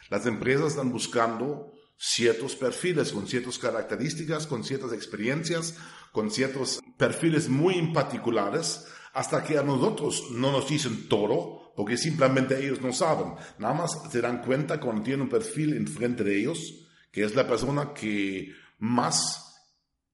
las 0.09 0.25
empresas 0.25 0.71
están 0.71 0.91
buscando 0.91 1.73
ciertos 2.01 2.55
perfiles, 2.55 3.11
con 3.11 3.27
ciertas 3.27 3.59
características, 3.59 4.47
con 4.47 4.63
ciertas 4.63 4.93
experiencias, 4.93 5.75
con 6.13 6.31
ciertos 6.31 6.79
perfiles 6.97 7.49
muy 7.49 7.91
particulares, 7.93 8.87
hasta 9.13 9.43
que 9.43 9.57
a 9.57 9.63
nosotros 9.63 10.29
no 10.31 10.51
nos 10.53 10.69
dicen 10.69 11.09
todo, 11.09 11.73
porque 11.75 11.97
simplemente 11.97 12.57
ellos 12.57 12.81
no 12.81 12.93
saben. 12.93 13.33
Nada 13.57 13.73
más 13.73 13.99
se 14.09 14.21
dan 14.21 14.41
cuenta 14.41 14.79
cuando 14.79 15.03
tienen 15.03 15.23
un 15.23 15.29
perfil 15.29 15.75
enfrente 15.75 16.23
de 16.23 16.39
ellos, 16.39 16.87
que 17.11 17.23
es 17.23 17.35
la 17.35 17.45
persona 17.45 17.93
que 17.93 18.53
más 18.77 19.45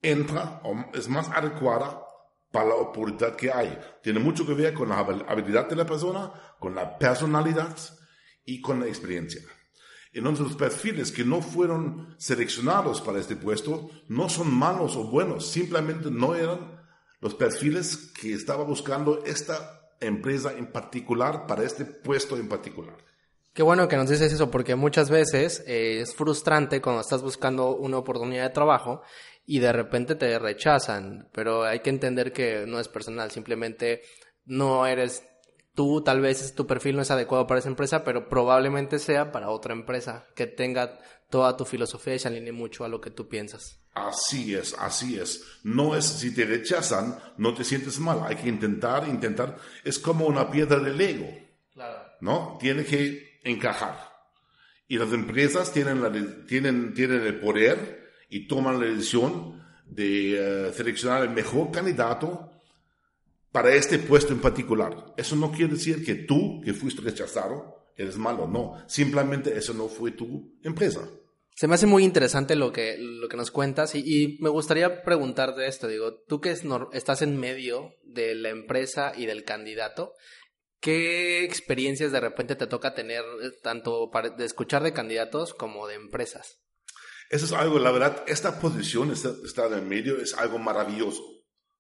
entra 0.02 0.62
o 0.64 0.76
es 0.94 1.08
más 1.08 1.30
adecuada 1.30 2.02
para 2.52 2.70
la 2.70 2.76
oportunidad 2.76 3.36
que 3.36 3.52
hay. 3.52 3.78
Tiene 4.02 4.20
mucho 4.20 4.46
que 4.46 4.54
ver 4.54 4.74
con 4.74 4.90
la 4.90 5.00
habilidad 5.00 5.70
de 5.70 5.76
la 5.76 5.86
persona, 5.86 6.32
con 6.60 6.74
la 6.74 6.98
personalidad 6.98 7.78
y 8.44 8.60
con 8.60 8.80
la 8.80 8.88
experiencia. 8.88 9.42
Entonces 10.16 10.46
los 10.46 10.56
perfiles 10.56 11.12
que 11.12 11.26
no 11.26 11.42
fueron 11.42 12.16
seleccionados 12.18 13.02
para 13.02 13.20
este 13.20 13.36
puesto 13.36 13.90
no 14.08 14.30
son 14.30 14.54
malos 14.54 14.96
o 14.96 15.04
buenos, 15.04 15.46
simplemente 15.46 16.10
no 16.10 16.36
eran 16.36 16.82
los 17.20 17.36
perfiles 17.36 18.14
que 18.20 18.34
estaba 18.34 18.64
buscando 18.64 19.26
esta 19.26 19.92
empresa 20.00 20.54
en 20.54 20.72
particular 20.72 21.46
para 21.46 21.64
este 21.64 21.84
puesto 21.84 22.38
en 22.38 22.48
particular. 22.48 22.96
Qué 23.52 23.62
bueno 23.62 23.90
que 23.90 23.98
nos 23.98 24.10
dices 24.10 24.32
eso, 24.32 24.50
porque 24.50 24.76
muchas 24.76 25.10
veces 25.10 25.62
eh, 25.68 26.00
es 26.00 26.16
frustrante 26.16 26.82
cuando 26.82 27.02
estás 27.02 27.22
buscando 27.22 27.76
una 27.76 27.98
oportunidad 27.98 28.44
de 28.44 28.50
trabajo 28.54 29.02
y 29.46 29.60
de 29.60 29.74
repente 29.74 30.16
te 30.16 30.40
rechazan, 30.40 31.28
pero 31.34 31.64
hay 31.64 31.82
que 31.82 31.90
entender 31.90 32.32
que 32.32 32.66
no 32.66 32.80
es 32.80 32.88
personal, 32.88 33.32
simplemente 33.32 34.02
no 34.46 34.88
eres 34.88 35.24
tú, 35.76 36.02
tal 36.02 36.22
vez 36.22 36.56
tu 36.56 36.66
perfil 36.66 36.96
no 36.96 37.02
es 37.02 37.12
adecuado 37.12 37.46
para 37.46 37.60
esa 37.60 37.70
empresa, 37.70 38.04
pero 38.04 38.28
probablemente 38.28 38.98
sea 38.98 39.32
para 39.32 39.50
otra 39.50 39.74
empresa 39.74 40.26
que 40.34 40.48
tenga 40.48 41.00
toda 41.30 41.58
tu 41.58 41.66
filosofía 41.66 42.16
y 42.16 42.20
se 42.20 42.28
alinee 42.28 42.52
mucho 42.52 42.86
a 42.86 42.88
lo 42.88 43.02
que 43.02 43.12
tú 43.12 43.28
piensas. 43.28 43.80
Así 43.94 44.56
es, 44.56 44.76
así 44.80 45.20
es. 45.20 45.44
No 45.64 45.96
es 45.96 46.06
si 46.06 46.34
te 46.34 46.46
rechazan, 46.46 47.18
no 47.38 47.54
te 47.54 47.64
sientes 47.64 48.00
mal. 48.00 48.22
Hay 48.26 48.36
que 48.36 48.50
intentar, 48.50 49.08
intentar. 49.08 49.58
Es 49.84 50.00
como 50.00 50.26
una 50.26 50.50
piedra 50.50 50.80
de 50.80 50.94
Lego. 50.94 51.28
Claro. 51.74 52.02
¿No? 52.22 52.58
Tiene 52.60 52.84
que 52.86 53.40
encajar. 53.44 53.98
Y 54.88 54.98
las 54.98 55.12
empresas 55.14 55.72
tienen, 55.72 56.02
la, 56.02 56.12
tienen, 56.46 56.94
tienen 56.94 57.22
el 57.22 57.40
poder 57.40 58.12
y 58.30 58.48
toman 58.48 58.80
la 58.80 58.86
decisión 58.86 59.64
de 59.86 60.68
eh, 60.68 60.74
seleccionar 60.74 61.24
el 61.24 61.30
mejor 61.30 61.72
candidato 61.72 62.52
para 63.56 63.74
este 63.74 64.00
puesto 64.00 64.34
en 64.34 64.42
particular. 64.42 65.14
Eso 65.16 65.38
no 65.38 65.50
quiere 65.50 65.76
decir 65.76 66.04
que 66.04 66.14
tú, 66.14 66.60
que 66.60 66.74
fuiste 66.74 67.02
rechazado, 67.02 67.88
eres 67.96 68.18
malo, 68.18 68.50
no. 68.50 68.84
Simplemente 68.86 69.58
eso 69.58 69.74
no 69.74 69.88
fue 69.88 70.12
tu 70.12 70.60
empresa. 70.62 71.08
Se 71.56 71.66
me 71.66 71.76
hace 71.76 71.86
muy 71.86 72.04
interesante 72.04 72.58
lo 72.58 72.74
que, 72.74 72.98
lo 72.98 73.30
que 73.30 73.38
nos 73.38 73.52
cuentas 73.52 73.96
y, 73.96 74.38
me 74.42 74.50
gustaría 74.50 75.04
preguntarte 75.04 75.68
esto, 75.68 75.88
digo, 75.88 76.16
tú 76.28 76.42
que 76.42 76.54
estás 76.92 77.22
en 77.22 77.40
medio 77.40 77.94
de 78.04 78.36
la 78.36 78.50
empresa 78.50 79.14
y 79.16 79.26
del 79.26 79.46
candidato, 79.46 80.12
¿qué 80.82 81.46
experiencias 81.46 82.12
de 82.12 82.20
repente 82.20 82.58
te 82.58 82.68
toca 82.68 82.94
tener 82.94 83.24
eh, 83.42 83.52
tanto 83.64 84.10
para, 84.12 84.32
de 84.32 84.44
escuchar 84.44 84.84
de 84.84 84.92
candidatos 84.92 85.54
como 85.54 85.88
de 85.88 85.96
empresas? 85.96 86.60
Eso 87.30 87.46
es 87.46 87.54
algo, 87.54 87.80
la 87.80 87.92
verdad, 87.92 88.26
esta 88.28 88.60
posición, 88.60 89.14
estar 89.14 89.72
en 89.72 89.88
medio, 89.88 90.18
es 90.18 90.34
algo 90.34 90.60
maravilloso. 90.60 91.35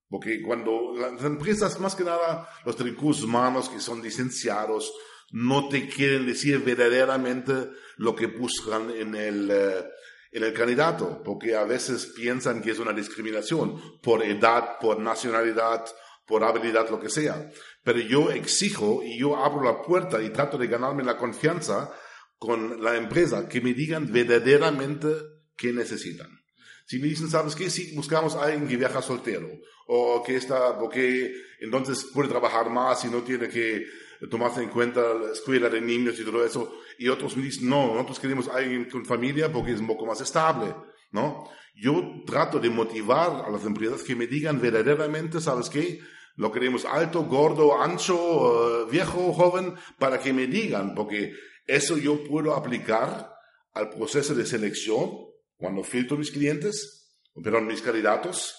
Porque 0.07 0.41
cuando 0.41 0.93
las 0.95 1.23
empresas, 1.23 1.79
más 1.79 1.95
que 1.95 2.03
nada 2.03 2.47
los 2.65 2.79
recursos 2.79 3.23
humanos 3.23 3.69
que 3.69 3.79
son 3.79 4.01
licenciados, 4.01 4.93
no 5.31 5.67
te 5.67 5.87
quieren 5.89 6.25
decir 6.25 6.59
verdaderamente 6.59 7.69
lo 7.97 8.15
que 8.15 8.27
buscan 8.27 8.91
en 8.91 9.15
el, 9.15 9.49
eh, 9.51 9.83
en 10.31 10.43
el 10.43 10.53
candidato, 10.53 11.21
porque 11.23 11.55
a 11.55 11.63
veces 11.63 12.13
piensan 12.15 12.61
que 12.61 12.71
es 12.71 12.79
una 12.79 12.93
discriminación 12.93 13.99
por 14.01 14.23
edad, 14.23 14.77
por 14.79 14.99
nacionalidad, 14.99 15.85
por 16.25 16.43
habilidad, 16.43 16.89
lo 16.89 16.99
que 16.99 17.09
sea. 17.09 17.49
Pero 17.83 17.99
yo 17.99 18.31
exijo 18.31 19.01
y 19.03 19.19
yo 19.19 19.37
abro 19.37 19.63
la 19.63 19.81
puerta 19.81 20.21
y 20.21 20.29
trato 20.29 20.57
de 20.57 20.67
ganarme 20.67 21.03
la 21.03 21.17
confianza 21.17 21.91
con 22.37 22.83
la 22.83 22.95
empresa, 22.95 23.47
que 23.47 23.61
me 23.61 23.73
digan 23.73 24.11
verdaderamente 24.11 25.07
qué 25.55 25.71
necesitan. 25.71 26.44
Si 26.85 26.99
me 26.99 27.07
dicen, 27.07 27.29
¿sabes 27.29 27.55
qué? 27.55 27.69
Si 27.69 27.95
buscamos 27.95 28.35
alguien 28.35 28.67
que 28.67 28.77
viaja 28.77 29.01
soltero, 29.01 29.49
o 29.87 30.23
que 30.23 30.35
está, 30.35 30.77
porque 30.77 31.33
entonces 31.59 32.05
puede 32.13 32.29
trabajar 32.29 32.69
más 32.69 33.03
y 33.05 33.07
no 33.09 33.23
tiene 33.23 33.49
que 33.49 33.85
tomarse 34.29 34.63
en 34.63 34.69
cuenta 34.69 35.01
la 35.13 35.31
escuela 35.31 35.69
de 35.69 35.81
niños 35.81 36.19
y 36.19 36.23
todo 36.23 36.45
eso. 36.45 36.79
Y 36.97 37.07
otros 37.07 37.35
me 37.35 37.43
dicen, 37.43 37.69
no, 37.69 37.93
nosotros 37.93 38.19
queremos 38.19 38.47
alguien 38.47 38.85
con 38.85 39.05
familia 39.05 39.51
porque 39.51 39.71
es 39.71 39.79
un 39.79 39.87
poco 39.87 40.05
más 40.05 40.21
estable, 40.21 40.73
¿no? 41.11 41.49
Yo 41.75 42.23
trato 42.25 42.59
de 42.59 42.69
motivar 42.69 43.45
a 43.45 43.49
las 43.49 43.65
empresas 43.65 44.01
que 44.03 44.15
me 44.15 44.27
digan 44.27 44.61
verdaderamente, 44.61 45.41
¿sabes 45.41 45.69
qué? 45.69 45.99
Lo 46.37 46.51
queremos 46.51 46.85
alto, 46.85 47.23
gordo, 47.23 47.81
ancho, 47.81 48.83
eh, 48.83 48.87
viejo, 48.91 49.33
joven, 49.33 49.73
para 49.97 50.19
que 50.19 50.33
me 50.33 50.47
digan, 50.47 50.93
porque 50.93 51.33
eso 51.65 51.97
yo 51.97 52.23
puedo 52.23 52.53
aplicar 52.53 53.33
al 53.73 53.89
proceso 53.89 54.33
de 54.35 54.45
selección 54.45 55.09
cuando 55.57 55.83
filtro 55.83 56.17
mis 56.17 56.31
clientes, 56.31 57.17
perdón, 57.43 57.67
mis 57.67 57.81
candidatos, 57.81 58.55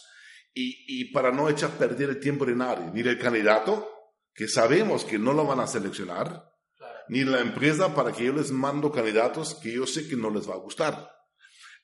y, 0.52 1.00
y 1.00 1.12
para 1.12 1.30
no 1.30 1.48
echar 1.48 1.70
perder 1.72 2.10
el 2.10 2.20
tiempo 2.20 2.46
de 2.46 2.54
nadie, 2.54 2.90
ni 2.92 3.02
del 3.02 3.18
candidato, 3.18 3.88
que 4.34 4.48
sabemos 4.48 5.04
que 5.04 5.18
no 5.18 5.32
lo 5.32 5.44
van 5.46 5.60
a 5.60 5.66
seleccionar, 5.66 6.44
ni 7.08 7.24
la 7.24 7.40
empresa 7.40 7.94
para 7.94 8.12
que 8.12 8.24
yo 8.24 8.32
les 8.32 8.50
mando 8.50 8.90
candidatos 8.90 9.54
que 9.54 9.72
yo 9.72 9.86
sé 9.86 10.08
que 10.08 10.16
no 10.16 10.30
les 10.30 10.48
va 10.48 10.54
a 10.54 10.58
gustar. 10.58 11.10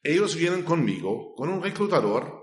Ellos 0.02 0.34
vienen 0.34 0.64
conmigo, 0.64 1.34
con 1.36 1.48
un 1.48 1.62
reclutador, 1.62 2.42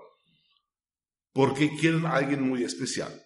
porque 1.34 1.70
quieren 1.78 2.06
a 2.06 2.16
alguien 2.16 2.42
muy 2.42 2.64
especial. 2.64 3.22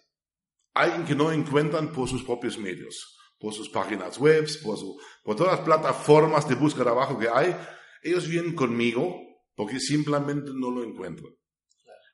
Alguien 0.74 1.06
que 1.06 1.16
no 1.16 1.32
encuentran 1.32 1.92
por 1.92 2.10
sus 2.10 2.24
propios 2.24 2.58
medios, 2.58 3.16
por 3.38 3.54
sus 3.54 3.70
páginas 3.70 4.18
web, 4.18 4.48
por, 4.64 4.78
por 5.24 5.36
todas 5.36 5.58
las 5.58 5.66
plataformas 5.66 6.48
de 6.50 6.56
búsqueda 6.56 6.92
abajo 6.92 7.18
que 7.20 7.30
hay. 7.30 7.56
Ellos 8.02 8.28
vienen 8.28 8.56
conmigo 8.56 9.22
porque 9.56 9.80
simplemente 9.80 10.52
no 10.54 10.72
lo 10.72 10.84
encuentran. 10.84 11.34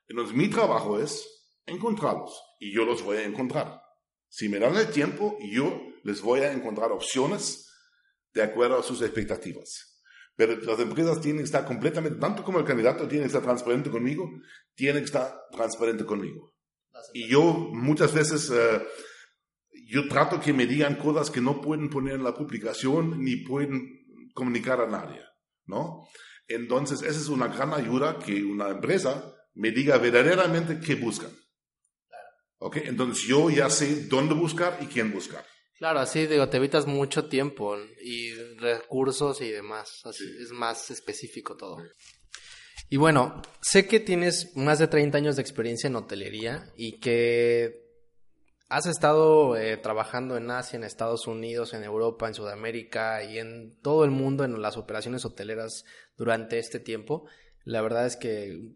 Entonces 0.08 0.34
mi 0.34 0.48
trabajo 0.48 0.98
es 1.00 1.26
encontrarlos 1.66 2.40
y 2.58 2.72
yo 2.74 2.84
los 2.84 3.02
voy 3.02 3.18
a 3.18 3.24
encontrar. 3.24 3.80
Si 4.28 4.48
me 4.48 4.58
dan 4.58 4.76
el 4.76 4.90
tiempo, 4.90 5.38
yo 5.50 5.80
les 6.04 6.20
voy 6.20 6.40
a 6.40 6.52
encontrar 6.52 6.92
opciones 6.92 7.68
de 8.32 8.42
acuerdo 8.42 8.78
a 8.78 8.82
sus 8.82 9.02
expectativas. 9.02 10.02
Pero 10.36 10.56
las 10.56 10.78
empresas 10.80 11.20
tienen 11.20 11.40
que 11.40 11.46
estar 11.46 11.66
completamente, 11.66 12.18
tanto 12.18 12.42
como 12.44 12.58
el 12.58 12.64
candidato 12.64 13.06
tiene 13.06 13.24
que 13.24 13.28
estar 13.28 13.42
transparente 13.42 13.90
conmigo, 13.90 14.30
tienen 14.74 15.02
que 15.02 15.06
estar 15.06 15.38
transparente 15.52 16.04
conmigo. 16.04 16.54
Y 17.12 17.28
yo 17.28 17.42
muchas 17.72 18.14
veces, 18.14 18.50
eh, 18.50 18.82
yo 19.86 20.08
trato 20.08 20.40
que 20.40 20.52
me 20.52 20.66
digan 20.66 20.96
cosas 20.96 21.30
que 21.30 21.40
no 21.40 21.60
pueden 21.60 21.90
poner 21.90 22.14
en 22.14 22.24
la 22.24 22.34
publicación 22.34 23.22
ni 23.22 23.36
pueden 23.36 24.30
comunicar 24.34 24.80
a 24.80 24.86
nadie, 24.86 25.20
¿no? 25.66 26.08
Entonces, 26.50 27.02
esa 27.02 27.18
es 27.18 27.28
una 27.28 27.46
gran 27.48 27.72
ayuda 27.72 28.18
que 28.18 28.42
una 28.42 28.68
empresa 28.68 29.34
me 29.54 29.70
diga 29.70 29.98
verdaderamente 29.98 30.80
qué 30.80 30.96
buscan. 30.96 31.30
¿Ok? 32.58 32.78
Entonces 32.84 33.24
yo 33.26 33.48
ya 33.50 33.70
sé 33.70 34.06
dónde 34.06 34.34
buscar 34.34 34.78
y 34.80 34.86
quién 34.86 35.12
buscar. 35.12 35.44
Claro, 35.78 36.00
así 36.00 36.26
digo, 36.26 36.48
te 36.48 36.58
evitas 36.58 36.86
mucho 36.86 37.26
tiempo 37.26 37.78
y 38.02 38.34
recursos 38.58 39.40
y 39.40 39.48
demás. 39.48 40.00
Así 40.04 40.24
es 40.42 40.50
más 40.50 40.90
específico 40.90 41.56
todo. 41.56 41.78
Y 42.90 42.96
bueno, 42.96 43.40
sé 43.62 43.86
que 43.86 44.00
tienes 44.00 44.54
más 44.56 44.78
de 44.78 44.88
30 44.88 45.16
años 45.16 45.36
de 45.36 45.42
experiencia 45.42 45.86
en 45.86 45.96
hotelería 45.96 46.70
y 46.76 46.98
que 46.98 47.89
has 48.70 48.86
estado 48.86 49.56
eh, 49.56 49.76
trabajando 49.76 50.36
en 50.36 50.48
Asia, 50.50 50.76
en 50.76 50.84
Estados 50.84 51.26
Unidos, 51.26 51.74
en 51.74 51.82
Europa, 51.82 52.28
en 52.28 52.34
Sudamérica 52.34 53.24
y 53.24 53.38
en 53.38 53.76
todo 53.82 54.04
el 54.04 54.12
mundo 54.12 54.44
en 54.44 54.62
las 54.62 54.76
operaciones 54.76 55.24
hoteleras 55.24 55.84
durante 56.16 56.58
este 56.60 56.78
tiempo. 56.78 57.26
La 57.64 57.82
verdad 57.82 58.06
es 58.06 58.16
que 58.16 58.70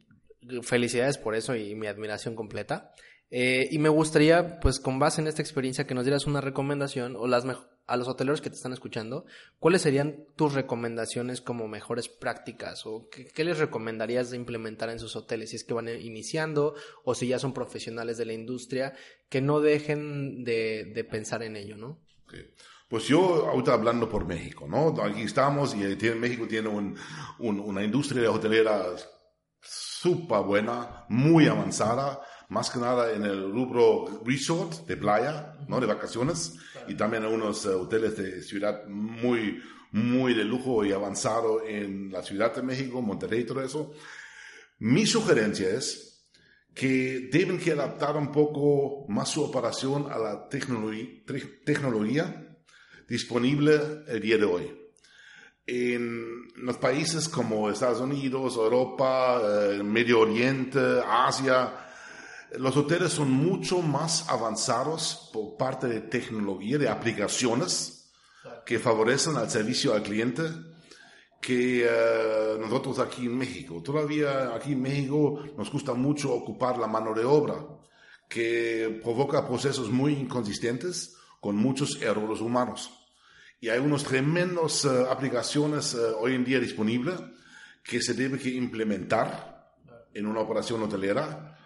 felicidades 0.62 1.16
por 1.16 1.36
eso 1.36 1.54
y 1.54 1.76
mi 1.76 1.86
admiración 1.86 2.34
completa. 2.34 2.90
Eh, 3.30 3.68
y 3.70 3.78
me 3.78 3.88
gustaría, 3.88 4.58
pues 4.58 4.80
con 4.80 4.98
base 4.98 5.20
en 5.20 5.28
esta 5.28 5.42
experiencia, 5.42 5.86
que 5.86 5.94
nos 5.94 6.04
dieras 6.04 6.26
una 6.26 6.40
recomendación 6.40 7.14
o 7.16 7.28
las 7.28 7.44
a 7.86 7.96
los 7.96 8.08
hoteleros 8.08 8.40
que 8.40 8.50
te 8.50 8.56
están 8.56 8.72
escuchando, 8.72 9.26
¿cuáles 9.58 9.82
serían 9.82 10.24
tus 10.36 10.54
recomendaciones 10.54 11.40
como 11.40 11.68
mejores 11.68 12.08
prácticas 12.08 12.86
o 12.86 13.08
qué, 13.10 13.44
les 13.44 13.58
recomendarías 13.58 14.30
de 14.30 14.36
implementar 14.36 14.88
en 14.88 14.98
sus 14.98 15.16
hoteles 15.16 15.50
si 15.50 15.56
es 15.56 15.64
que 15.64 15.74
van 15.74 15.88
iniciando 15.88 16.74
o 17.04 17.14
si 17.14 17.28
ya 17.28 17.38
son 17.38 17.52
profesionales 17.52 18.16
de 18.16 18.24
la 18.24 18.32
industria, 18.32 18.94
que 19.28 19.40
no 19.40 19.60
dejen 19.60 20.44
de, 20.44 21.06
pensar 21.10 21.42
en 21.42 21.56
ello, 21.56 21.76
¿no? 21.76 22.00
Pues 22.88 23.04
yo 23.06 23.46
ahorita 23.48 23.74
hablando 23.74 24.08
por 24.08 24.26
México, 24.26 24.66
¿no? 24.66 24.94
Aquí 25.02 25.22
estamos 25.22 25.74
y 25.74 25.78
México 26.14 26.46
tiene 26.48 26.68
una 27.38 27.84
industria 27.84 28.30
hotelera 28.30 28.84
súper 29.60 30.40
buena, 30.40 31.04
muy 31.08 31.46
avanzada 31.46 32.20
más 32.48 32.70
que 32.70 32.78
nada 32.78 33.12
en 33.12 33.24
el 33.24 33.50
rubro 33.50 34.22
resort 34.24 34.86
de 34.86 34.96
playa, 34.96 35.56
¿no? 35.66 35.80
De 35.80 35.86
vacaciones 35.86 36.54
y 36.88 36.94
también 36.94 37.24
en 37.24 37.32
unos 37.32 37.64
eh, 37.66 37.70
hoteles 37.70 38.16
de 38.16 38.42
ciudad 38.42 38.86
muy, 38.86 39.62
muy 39.92 40.34
de 40.34 40.44
lujo 40.44 40.84
y 40.84 40.92
avanzado 40.92 41.64
en 41.64 42.10
la 42.10 42.22
Ciudad 42.22 42.54
de 42.54 42.62
México, 42.62 43.02
Monterrey 43.02 43.40
y 43.40 43.44
todo 43.44 43.62
eso. 43.62 43.92
Mi 44.78 45.06
sugerencia 45.06 45.70
es 45.70 46.26
que 46.74 47.28
deben 47.30 47.58
que 47.58 47.72
adaptar 47.72 48.16
un 48.16 48.32
poco 48.32 49.06
más 49.08 49.30
su 49.30 49.42
operación 49.42 50.08
a 50.10 50.18
la 50.18 50.48
tecnología 50.48 52.56
disponible 53.08 53.80
el 54.08 54.20
día 54.20 54.38
de 54.38 54.44
hoy. 54.44 54.80
En 55.66 56.48
los 56.56 56.76
países 56.76 57.28
como 57.28 57.70
Estados 57.70 58.00
Unidos, 58.00 58.56
Europa, 58.56 59.40
eh, 59.42 59.82
Medio 59.82 60.20
Oriente, 60.20 60.78
Asia, 61.06 61.72
los 62.58 62.76
hoteles 62.76 63.12
son 63.12 63.30
mucho 63.30 63.80
más 63.80 64.28
avanzados 64.28 65.30
por 65.32 65.56
parte 65.56 65.86
de 65.86 66.00
tecnología, 66.00 66.78
de 66.78 66.88
aplicaciones 66.88 68.12
que 68.64 68.78
favorecen 68.78 69.36
al 69.36 69.50
servicio 69.50 69.94
al 69.94 70.02
cliente 70.02 70.42
que 71.40 71.84
eh, 71.84 72.56
nosotros 72.58 72.98
aquí 72.98 73.26
en 73.26 73.36
México. 73.36 73.82
Todavía 73.82 74.54
aquí 74.54 74.72
en 74.72 74.80
México 74.80 75.42
nos 75.58 75.70
gusta 75.70 75.92
mucho 75.92 76.32
ocupar 76.32 76.78
la 76.78 76.86
mano 76.86 77.12
de 77.12 77.24
obra, 77.24 77.56
que 78.28 79.00
provoca 79.02 79.46
procesos 79.46 79.90
muy 79.90 80.14
inconsistentes 80.14 81.16
con 81.40 81.56
muchos 81.56 82.00
errores 82.00 82.40
humanos. 82.40 82.90
Y 83.60 83.68
hay 83.68 83.78
unas 83.78 84.04
tremendas 84.04 84.86
eh, 84.86 85.06
aplicaciones 85.10 85.94
eh, 85.94 85.98
hoy 86.18 86.34
en 86.34 86.44
día 86.44 86.58
disponibles 86.58 87.16
que 87.82 88.00
se 88.00 88.14
debe 88.14 88.38
que 88.38 88.48
implementar 88.48 89.74
en 90.14 90.26
una 90.26 90.40
operación 90.40 90.82
hotelera 90.82 91.58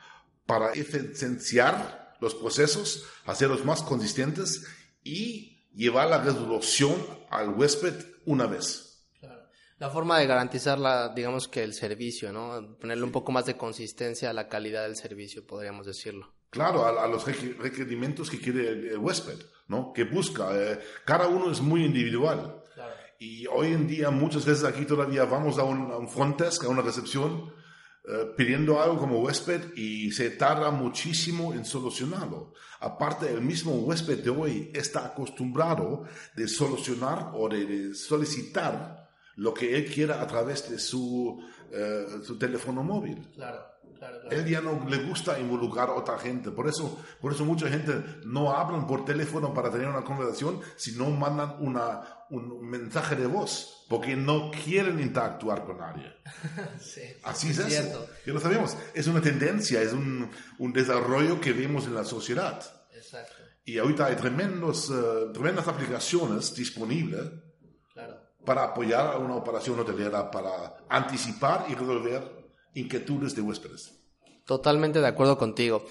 para 0.49 0.73
eficienciar 0.73 2.17
los 2.21 2.35
procesos, 2.35 3.05
hacerlos 3.27 3.67
más 3.67 3.83
consistentes 3.83 4.67
y 5.05 5.69
llevar 5.75 6.09
la 6.09 6.23
resolución 6.23 6.95
al 7.29 7.51
huésped 7.51 7.95
una 8.25 8.47
vez. 8.47 9.05
La 9.77 9.91
forma 9.91 10.19
de 10.19 10.27
garantizar, 10.27 10.79
la, 10.79 11.11
digamos 11.11 11.49
que 11.49 11.63
el 11.63 11.75
servicio, 11.75 12.33
¿no? 12.33 12.79
Ponerle 12.81 13.05
un 13.05 13.13
poco 13.13 13.31
más 13.31 13.45
de 13.45 13.59
consistencia 13.59 14.31
a 14.31 14.33
la 14.33 14.49
calidad 14.49 14.85
del 14.85 14.97
servicio, 14.97 15.47
podríamos 15.47 15.85
decirlo. 15.85 16.33
Claro, 16.49 16.87
a, 16.87 17.07
los 17.07 17.27
requerimientos 17.27 18.31
que 18.31 18.41
quiere 18.41 18.71
el, 18.71 18.99
huésped, 18.99 19.39
¿no? 19.69 19.93
Que 19.93 20.05
busca. 20.05 20.49
Eh, 20.55 20.81
cada 21.05 21.29
uno 21.29 21.53
es 21.53 21.61
muy 21.61 21.85
individual. 21.85 22.63
Y 23.21 23.47
hoy 23.49 23.75
en 23.75 23.87
día, 23.87 24.11
muchas 24.11 24.47
veces 24.47 24.65
aquí 24.65 24.87
todavía 24.87 25.25
vamos 25.25 25.59
a 25.59 25.65
un, 25.65 25.91
a 25.93 25.99
un 25.99 26.09
front 26.09 26.41
desk, 26.41 26.65
a 26.65 26.69
una 26.69 26.83
recepción, 26.83 27.53
eh, 28.11 28.33
pidiendo 28.35 28.81
algo 28.81 28.99
como 28.99 29.21
huésped 29.21 29.77
y 29.77 30.11
se 30.13 30.31
tarda 30.31 30.71
muchísimo 30.71 31.53
en 31.53 31.67
solucionarlo. 31.67 32.55
Aparte, 32.81 33.31
el 33.31 33.43
mismo 33.43 33.73
huésped 33.73 34.25
de 34.25 34.31
hoy 34.31 34.71
está 34.73 35.05
acostumbrado 35.05 36.05
de 36.35 36.49
solucionar 36.49 37.33
o 37.35 37.51
de, 37.51 37.95
solicitar 37.95 39.11
lo 39.37 39.53
que 39.53 39.77
él 39.77 39.93
quiera 39.93 40.23
a 40.23 40.27
través 40.27 40.71
de 40.71 40.79
su, 40.79 41.39
eh, 41.71 42.07
su 42.25 42.39
teléfono 42.39 42.83
móvil. 42.83 43.29
Claro. 43.35 43.69
Claro, 43.99 44.31
Él 44.31 44.47
ya 44.47 44.61
no 44.61 44.89
le 44.89 44.99
gusta 44.99 45.41
involucrar 45.41 45.89
a 45.89 45.95
otra 45.95 46.19
gente. 46.19 46.53
Por 46.53 46.69
eso, 46.69 47.01
por 47.21 47.33
eso 47.33 47.45
mucha 47.45 47.69
gente 47.69 47.93
no 48.25 48.53
hablan 48.53 48.87
por 48.87 49.05
teléfono 49.05 49.53
para 49.53 49.73
tener 49.73 49.89
una 49.89 50.05
conversación, 50.05 50.61
sino 50.77 51.11
mandan 51.11 51.57
una, 51.59 52.25
un 52.31 52.65
mensaje 52.69 53.17
de 53.17 53.27
voz, 53.27 53.78
porque 53.89 54.15
no 54.15 54.51
quieren 54.51 55.01
interactuar 55.01 55.65
con 55.65 55.79
nadie. 55.79 56.13
sí, 56.81 57.03
Así 57.23 57.51
es, 57.51 57.59
eso. 57.59 58.07
Ya 58.27 58.33
lo 58.33 58.41
sabemos. 58.41 58.77
Es 58.95 59.07
una 59.07 59.21
tendencia, 59.21 59.81
es 59.81 59.93
un, 59.93 60.31
un 60.59 60.73
desarrollo 60.73 61.41
que 61.41 61.53
vemos 61.53 61.87
en 61.87 61.95
la 61.95 62.05
sociedad. 62.05 62.63
Exacto. 62.95 63.35
Y 63.65 63.79
ahorita 63.79 64.07
hay 64.07 64.17
tremendos, 64.17 64.91
uh, 64.91 65.33
tremendas 65.33 65.67
aplicaciones 65.69 66.55
disponibles 66.55 67.31
para 68.45 68.65
apoyar 68.65 69.09
a 69.09 69.19
una 69.19 69.35
operación 69.35 69.79
hotelera, 69.79 70.31
para 70.31 70.79
anticipar 70.89 71.67
y 71.69 71.75
resolver 71.75 72.23
inquietudes 72.75 73.35
de 73.35 73.43
huéspedes. 73.43 73.93
Totalmente 74.47 75.01
de 75.01 75.07
acuerdo 75.07 75.37
contigo. 75.37 75.85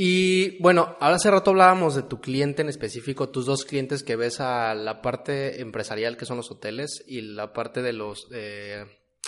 Y 0.00 0.62
bueno, 0.62 0.96
ahora 1.00 1.16
hace 1.16 1.28
rato 1.28 1.50
hablábamos 1.50 1.96
de 1.96 2.04
tu 2.04 2.20
cliente 2.20 2.62
en 2.62 2.68
específico, 2.68 3.30
tus 3.30 3.46
dos 3.46 3.64
clientes 3.64 4.04
que 4.04 4.14
ves 4.14 4.38
a 4.38 4.72
la 4.76 5.02
parte 5.02 5.60
empresarial 5.60 6.16
que 6.16 6.24
son 6.24 6.36
los 6.36 6.52
hoteles 6.52 7.02
y 7.08 7.20
la 7.20 7.52
parte 7.52 7.82
de 7.82 7.92
los 7.92 8.28
eh, 8.30 8.84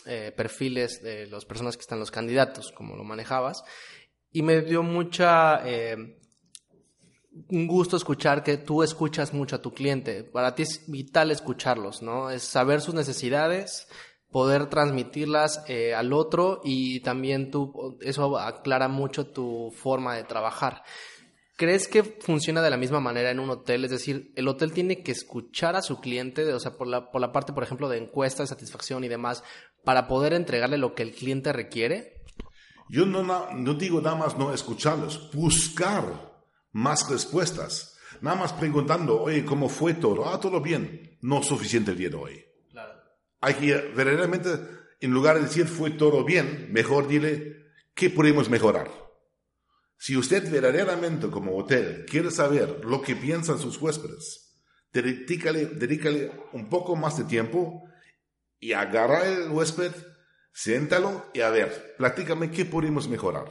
eh, 0.06 0.32
perfiles 0.36 1.02
de 1.02 1.26
las 1.26 1.44
personas 1.44 1.76
que 1.76 1.80
están 1.80 1.98
los 1.98 2.12
candidatos, 2.12 2.70
como 2.70 2.94
lo 2.94 3.02
manejabas. 3.02 3.64
Y 4.30 4.42
me 4.42 4.60
dio 4.60 4.84
mucha 4.84 5.68
eh, 5.68 6.20
un 7.48 7.66
gusto 7.66 7.96
escuchar 7.96 8.44
que 8.44 8.56
tú 8.58 8.84
escuchas 8.84 9.34
mucho 9.34 9.56
a 9.56 9.62
tu 9.62 9.74
cliente. 9.74 10.22
Para 10.22 10.54
ti 10.54 10.62
es 10.62 10.84
vital 10.86 11.32
escucharlos, 11.32 12.00
¿no? 12.00 12.30
Es 12.30 12.44
saber 12.44 12.80
sus 12.80 12.94
necesidades, 12.94 13.88
poder 14.30 14.66
transmitirlas 14.66 15.64
eh, 15.68 15.94
al 15.94 16.12
otro 16.12 16.60
y 16.64 17.00
también 17.00 17.50
tú, 17.50 17.98
eso 18.00 18.38
aclara 18.38 18.88
mucho 18.88 19.26
tu 19.26 19.72
forma 19.74 20.14
de 20.14 20.24
trabajar. 20.24 20.82
¿Crees 21.56 21.88
que 21.88 22.02
funciona 22.02 22.62
de 22.62 22.70
la 22.70 22.78
misma 22.78 23.00
manera 23.00 23.30
en 23.30 23.38
un 23.38 23.50
hotel? 23.50 23.84
Es 23.84 23.90
decir, 23.90 24.32
el 24.34 24.48
hotel 24.48 24.72
tiene 24.72 25.02
que 25.02 25.12
escuchar 25.12 25.76
a 25.76 25.82
su 25.82 26.00
cliente, 26.00 26.50
o 26.54 26.60
sea, 26.60 26.72
por 26.72 26.86
la, 26.86 27.10
por 27.10 27.20
la 27.20 27.32
parte, 27.32 27.52
por 27.52 27.62
ejemplo, 27.62 27.88
de 27.88 27.98
encuesta, 27.98 28.42
de 28.42 28.46
satisfacción 28.46 29.04
y 29.04 29.08
demás, 29.08 29.44
para 29.84 30.08
poder 30.08 30.32
entregarle 30.32 30.78
lo 30.78 30.94
que 30.94 31.02
el 31.02 31.12
cliente 31.12 31.52
requiere. 31.52 32.22
Yo 32.88 33.04
no, 33.04 33.22
no 33.22 33.74
digo 33.74 34.00
nada 34.00 34.16
más 34.16 34.38
no 34.38 34.54
escucharlos, 34.54 35.30
buscar 35.34 36.30
más 36.72 37.10
respuestas. 37.10 37.98
Nada 38.22 38.36
más 38.36 38.52
preguntando, 38.52 39.20
oye, 39.20 39.44
¿cómo 39.44 39.68
fue 39.68 39.94
todo? 39.94 40.28
Ah, 40.28 40.40
todo 40.40 40.60
bien. 40.60 41.18
No 41.20 41.42
suficiente 41.42 41.90
el 41.90 41.98
día 41.98 42.08
de 42.08 42.16
hoy. 42.16 42.49
Hay 43.40 43.54
que 43.54 43.74
verdaderamente, 43.94 44.50
en 45.00 45.10
lugar 45.12 45.36
de 45.36 45.42
decir 45.42 45.66
fue 45.66 45.90
todo 45.90 46.24
bien, 46.24 46.68
mejor 46.70 47.08
dile 47.08 47.66
qué 47.94 48.10
podemos 48.10 48.50
mejorar. 48.50 48.90
Si 49.96 50.16
usted 50.16 50.50
verdaderamente 50.50 51.28
como 51.30 51.56
hotel 51.56 52.06
quiere 52.08 52.30
saber 52.30 52.84
lo 52.84 53.02
que 53.02 53.16
piensan 53.16 53.58
sus 53.58 53.76
huéspedes, 53.78 54.58
dedícale, 54.92 55.66
dedícale 55.66 56.32
un 56.52 56.68
poco 56.68 56.96
más 56.96 57.18
de 57.18 57.24
tiempo 57.24 57.84
y 58.58 58.72
agarra 58.72 59.26
el 59.26 59.50
huésped, 59.50 59.92
siéntalo 60.52 61.26
y 61.34 61.40
a 61.40 61.50
ver, 61.50 61.94
platícame 61.96 62.50
qué 62.50 62.64
podemos 62.64 63.08
mejorar. 63.08 63.50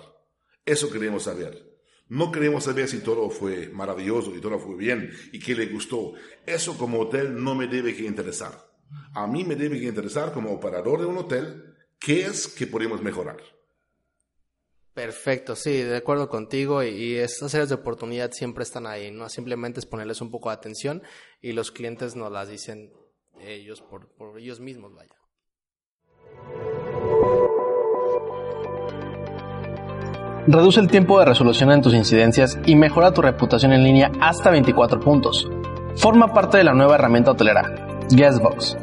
Eso 0.66 0.92
queremos 0.92 1.24
saber. 1.24 1.68
No 2.08 2.32
queremos 2.32 2.64
saber 2.64 2.88
si 2.88 3.00
todo 3.00 3.30
fue 3.30 3.70
maravilloso 3.70 4.36
y 4.36 4.42
todo 4.42 4.60
fue 4.60 4.76
bien 4.76 5.12
y 5.32 5.40
qué 5.40 5.56
le 5.56 5.68
gustó. 5.68 6.14
Eso 6.46 6.78
como 6.78 7.00
hotel 7.00 7.44
no 7.44 7.54
me 7.54 7.68
debe 7.68 7.96
que 7.96 8.06
interesar. 8.06 8.69
A 9.14 9.28
mí 9.28 9.44
me 9.44 9.56
debe 9.56 9.78
interesar 9.78 10.32
como 10.32 10.52
operador 10.52 11.02
de 11.02 11.06
un 11.06 11.18
hotel 11.18 11.76
qué 12.00 12.26
es 12.26 12.48
que 12.48 12.68
podemos 12.68 13.02
mejorar. 13.02 13.38
Perfecto, 14.94 15.56
sí, 15.56 15.82
de 15.82 15.98
acuerdo 15.98 16.28
contigo 16.28 16.84
y, 16.84 17.16
estas 17.16 17.54
áreas 17.54 17.70
de 17.70 17.76
oportunidad 17.76 18.32
siempre 18.32 18.64
están 18.64 18.86
ahí, 18.86 19.12
¿no? 19.12 19.30
Simplemente 19.30 19.80
es 19.80 19.86
ponerles 19.86 20.20
un 20.20 20.30
poco 20.30 20.50
de 20.50 20.56
atención 20.56 21.04
y 21.42 21.54
los 21.54 21.72
clientes 21.72 22.16
nos 22.16 22.32
las 22.32 22.50
dicen 22.50 22.92
ellos 23.40 23.82
por, 23.82 24.10
por 24.10 24.38
ellos 24.38 24.60
mismos, 24.60 24.94
vaya. 24.94 25.16
Reduce 30.48 30.80
el 30.80 30.90
tiempo 30.90 31.20
de 31.20 31.26
resolución 31.26 31.72
en 31.72 31.82
tus 31.82 31.94
incidencias 31.94 32.60
y 32.66 32.76
mejora 32.76 33.14
tu 33.14 33.22
reputación 33.22 33.72
en 33.72 33.84
línea 33.84 34.12
hasta 34.20 34.50
24 34.50 35.00
puntos. 35.00 35.48
Forma 35.96 36.34
parte 36.34 36.58
de 36.58 36.64
la 36.64 36.74
nueva 36.74 36.96
herramienta 36.96 37.32
hotelera, 37.32 37.89
Guestbox. 38.12 38.76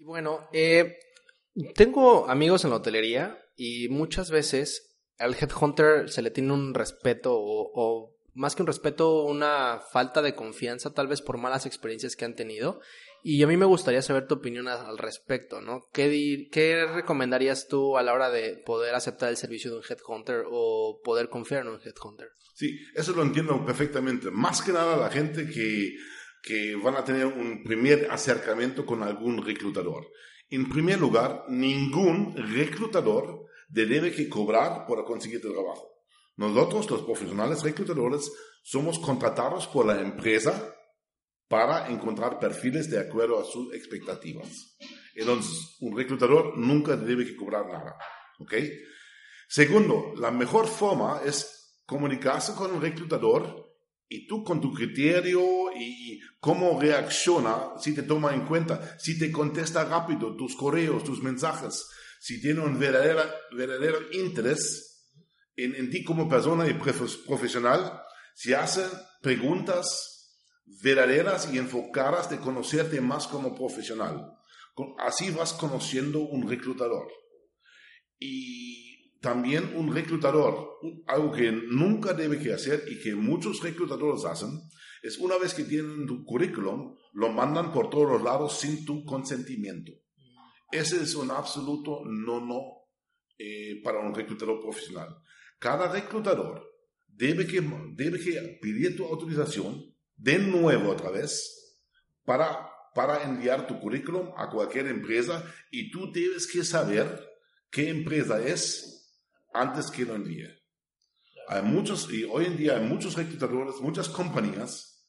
Bueno, 0.00 0.48
eh, 0.52 0.98
tengo 1.74 2.28
amigos 2.28 2.64
en 2.64 2.70
la 2.70 2.76
hotelería 2.76 3.38
y 3.56 3.88
muchas 3.88 4.30
veces 4.30 4.98
al 5.18 5.34
headhunter 5.34 6.10
se 6.10 6.22
le 6.22 6.30
tiene 6.30 6.52
un 6.52 6.74
respeto 6.74 7.34
o, 7.34 7.70
o 7.74 8.16
más 8.34 8.56
que 8.56 8.62
un 8.62 8.66
respeto, 8.66 9.24
una 9.24 9.80
falta 9.92 10.22
de 10.22 10.34
confianza, 10.34 10.92
tal 10.92 11.06
vez 11.06 11.22
por 11.22 11.38
malas 11.38 11.66
experiencias 11.66 12.16
que 12.16 12.24
han 12.24 12.34
tenido. 12.34 12.80
Y 13.22 13.42
a 13.42 13.46
mí 13.46 13.56
me 13.56 13.66
gustaría 13.66 14.02
saber 14.02 14.26
tu 14.26 14.34
opinión 14.34 14.66
al 14.66 14.98
respecto, 14.98 15.60
¿no? 15.60 15.84
¿Qué, 15.92 16.48
¿Qué 16.50 16.86
recomendarías 16.86 17.68
tú 17.68 17.96
a 17.96 18.02
la 18.02 18.12
hora 18.12 18.30
de 18.30 18.60
poder 18.66 18.94
aceptar 18.94 19.28
el 19.28 19.36
servicio 19.36 19.70
de 19.70 19.76
un 19.78 19.84
headhunter 19.88 20.44
o 20.50 21.00
poder 21.04 21.28
confiar 21.28 21.62
en 21.62 21.68
un 21.68 21.80
headhunter? 21.80 22.30
Sí, 22.54 22.78
eso 22.94 23.12
lo 23.12 23.22
entiendo 23.22 23.64
perfectamente. 23.64 24.30
Más 24.30 24.60
que 24.60 24.72
nada 24.72 24.96
la 24.96 25.08
gente 25.08 25.48
que, 25.48 25.96
que 26.42 26.74
van 26.74 26.96
a 26.96 27.04
tener 27.04 27.26
un 27.26 27.62
primer 27.62 28.08
acercamiento 28.10 28.84
con 28.84 29.02
algún 29.02 29.44
reclutador. 29.44 30.08
En 30.50 30.68
primer 30.68 30.98
lugar, 30.98 31.44
ningún 31.48 32.36
reclutador 32.36 33.46
debe 33.68 34.12
que 34.12 34.28
cobrar 34.28 34.84
por 34.86 35.04
conseguir 35.04 35.40
el 35.44 35.52
trabajo. 35.52 35.92
Nosotros, 36.36 36.90
los 36.90 37.02
profesionales 37.02 37.62
reclutadores, 37.62 38.32
somos 38.62 38.98
contratados 38.98 39.66
por 39.68 39.86
la 39.86 40.00
empresa 40.00 40.74
para 41.52 41.90
encontrar 41.90 42.38
perfiles 42.38 42.88
de 42.88 42.98
acuerdo 42.98 43.38
a 43.38 43.44
sus 43.44 43.74
expectativas. 43.74 44.74
Entonces, 45.14 45.76
un 45.80 45.94
reclutador 45.94 46.56
nunca 46.56 46.96
debe 46.96 47.26
que 47.26 47.36
cobrar 47.36 47.66
nada. 47.66 47.94
¿Ok? 48.38 48.54
Segundo, 49.48 50.14
la 50.16 50.30
mejor 50.30 50.66
forma 50.66 51.20
es 51.22 51.82
comunicarse 51.84 52.54
con 52.54 52.74
el 52.74 52.80
reclutador 52.80 53.70
y 54.08 54.26
tú 54.26 54.42
con 54.42 54.62
tu 54.62 54.72
criterio 54.72 55.42
y 55.76 56.20
cómo 56.40 56.80
reacciona, 56.80 57.72
si 57.78 57.94
te 57.94 58.04
toma 58.04 58.32
en 58.32 58.46
cuenta, 58.46 58.98
si 58.98 59.18
te 59.18 59.30
contesta 59.30 59.84
rápido 59.84 60.34
tus 60.34 60.56
correos, 60.56 61.04
tus 61.04 61.22
mensajes, 61.22 61.86
si 62.18 62.40
tiene 62.40 62.60
un 62.60 62.78
verdadero, 62.78 63.24
verdadero 63.54 63.98
interés 64.12 65.10
en, 65.56 65.90
ti 65.90 66.02
como 66.02 66.30
persona 66.30 66.66
y 66.66 66.72
profesional, 66.72 68.00
si 68.34 68.54
hace 68.54 68.86
preguntas 69.20 70.11
verdaderas 70.64 71.52
y 71.52 71.58
enfocadas 71.58 72.30
de 72.30 72.38
conocerte 72.38 73.00
más 73.00 73.26
como 73.26 73.54
profesional. 73.54 74.32
Así 74.98 75.30
vas 75.30 75.52
conociendo 75.52 76.20
un 76.20 76.48
reclutador. 76.48 77.08
Y 78.18 79.18
también 79.20 79.74
un 79.76 79.94
reclutador, 79.94 80.78
algo 81.06 81.32
que 81.32 81.52
nunca 81.52 82.14
debe 82.14 82.38
que 82.38 82.52
hacer 82.52 82.84
y 82.88 83.00
que 83.00 83.14
muchos 83.14 83.62
reclutadores 83.62 84.24
hacen, 84.24 84.60
es 85.02 85.18
una 85.18 85.36
vez 85.36 85.54
que 85.54 85.64
tienen 85.64 86.06
tu 86.06 86.24
currículum, 86.24 86.96
lo 87.12 87.28
mandan 87.30 87.72
por 87.72 87.90
todos 87.90 88.08
los 88.08 88.22
lados 88.22 88.58
sin 88.58 88.84
tu 88.84 89.04
consentimiento. 89.04 89.92
Ese 90.70 91.02
es 91.02 91.14
un 91.14 91.30
absoluto 91.30 92.02
no-no 92.04 92.82
eh, 93.38 93.82
para 93.82 94.00
un 94.00 94.14
reclutador 94.14 94.60
profesional. 94.60 95.08
Cada 95.58 95.92
reclutador 95.92 96.64
debe 97.06 97.46
que, 97.46 97.60
debe 97.94 98.18
que 98.18 98.58
pedir 98.60 98.96
tu 98.96 99.04
autorización 99.04 99.91
de 100.22 100.38
nuevo 100.38 100.90
otra 100.90 101.10
vez 101.10 101.80
para, 102.24 102.70
para 102.94 103.24
enviar 103.24 103.66
tu 103.66 103.78
currículum 103.80 104.30
a 104.36 104.48
cualquier 104.48 104.86
empresa 104.86 105.44
y 105.70 105.90
tú 105.90 106.12
debes 106.12 106.46
que 106.46 106.64
saber 106.64 107.28
qué 107.70 107.88
empresa 107.88 108.40
es 108.40 109.20
antes 109.52 109.90
que 109.90 110.04
lo 110.04 110.14
envíe. 110.14 110.48
Hay 111.48 111.62
muchos, 111.62 112.08
y 112.12 112.22
hoy 112.24 112.46
en 112.46 112.56
día 112.56 112.76
hay 112.76 112.86
muchos 112.86 113.16
reclutadores, 113.16 113.80
muchas 113.80 114.08
compañías 114.08 115.08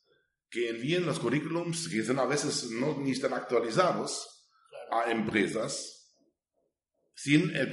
que 0.50 0.70
envían 0.70 1.06
los 1.06 1.20
currículums 1.20 1.88
que 1.88 2.04
son 2.04 2.20
a 2.20 2.26
veces 2.26 2.72
no 2.72 2.98
ni 3.00 3.12
están 3.12 3.34
actualizados 3.34 4.50
a 4.92 5.12
empresas 5.12 6.12
sin, 7.14 7.56
el, 7.56 7.72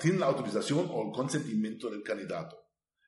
sin 0.00 0.18
la 0.18 0.26
autorización 0.26 0.88
o 0.90 1.08
el 1.08 1.12
consentimiento 1.12 1.90
del 1.90 2.02
candidato. 2.02 2.65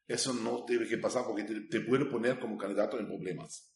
Eso 0.08 0.32
no 0.32 0.64
debe 0.66 0.88
que 0.88 0.98
pasar 0.98 1.24
porque 1.26 1.44
te, 1.44 1.80
puede 1.80 2.06
poner 2.06 2.40
como 2.40 2.56
candidato 2.56 2.98
en 2.98 3.06
problemas. 3.06 3.70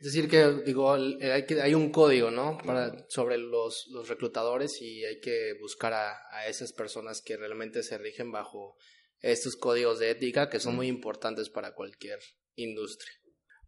Es 0.00 0.06
decir, 0.06 0.28
que 0.28 0.62
digo, 0.64 0.92
hay, 0.92 1.44
que, 1.46 1.60
hay 1.60 1.74
un 1.74 1.90
código, 1.90 2.30
¿no? 2.30 2.56
Para, 2.64 3.04
sobre 3.08 3.36
los, 3.36 3.86
los 3.90 4.08
reclutadores 4.08 4.80
y 4.80 5.04
hay 5.04 5.20
que 5.20 5.54
buscar 5.60 5.92
a, 5.92 6.14
a, 6.30 6.46
esas 6.46 6.72
personas 6.72 7.20
que 7.20 7.36
realmente 7.36 7.82
se 7.82 7.98
rigen 7.98 8.32
bajo 8.32 8.76
estos 9.20 9.56
códigos 9.56 9.98
de 9.98 10.10
ética 10.10 10.48
que 10.48 10.60
son 10.60 10.74
muy 10.74 10.88
importantes 10.88 11.50
para 11.50 11.74
cualquier 11.74 12.18
industria. 12.56 13.12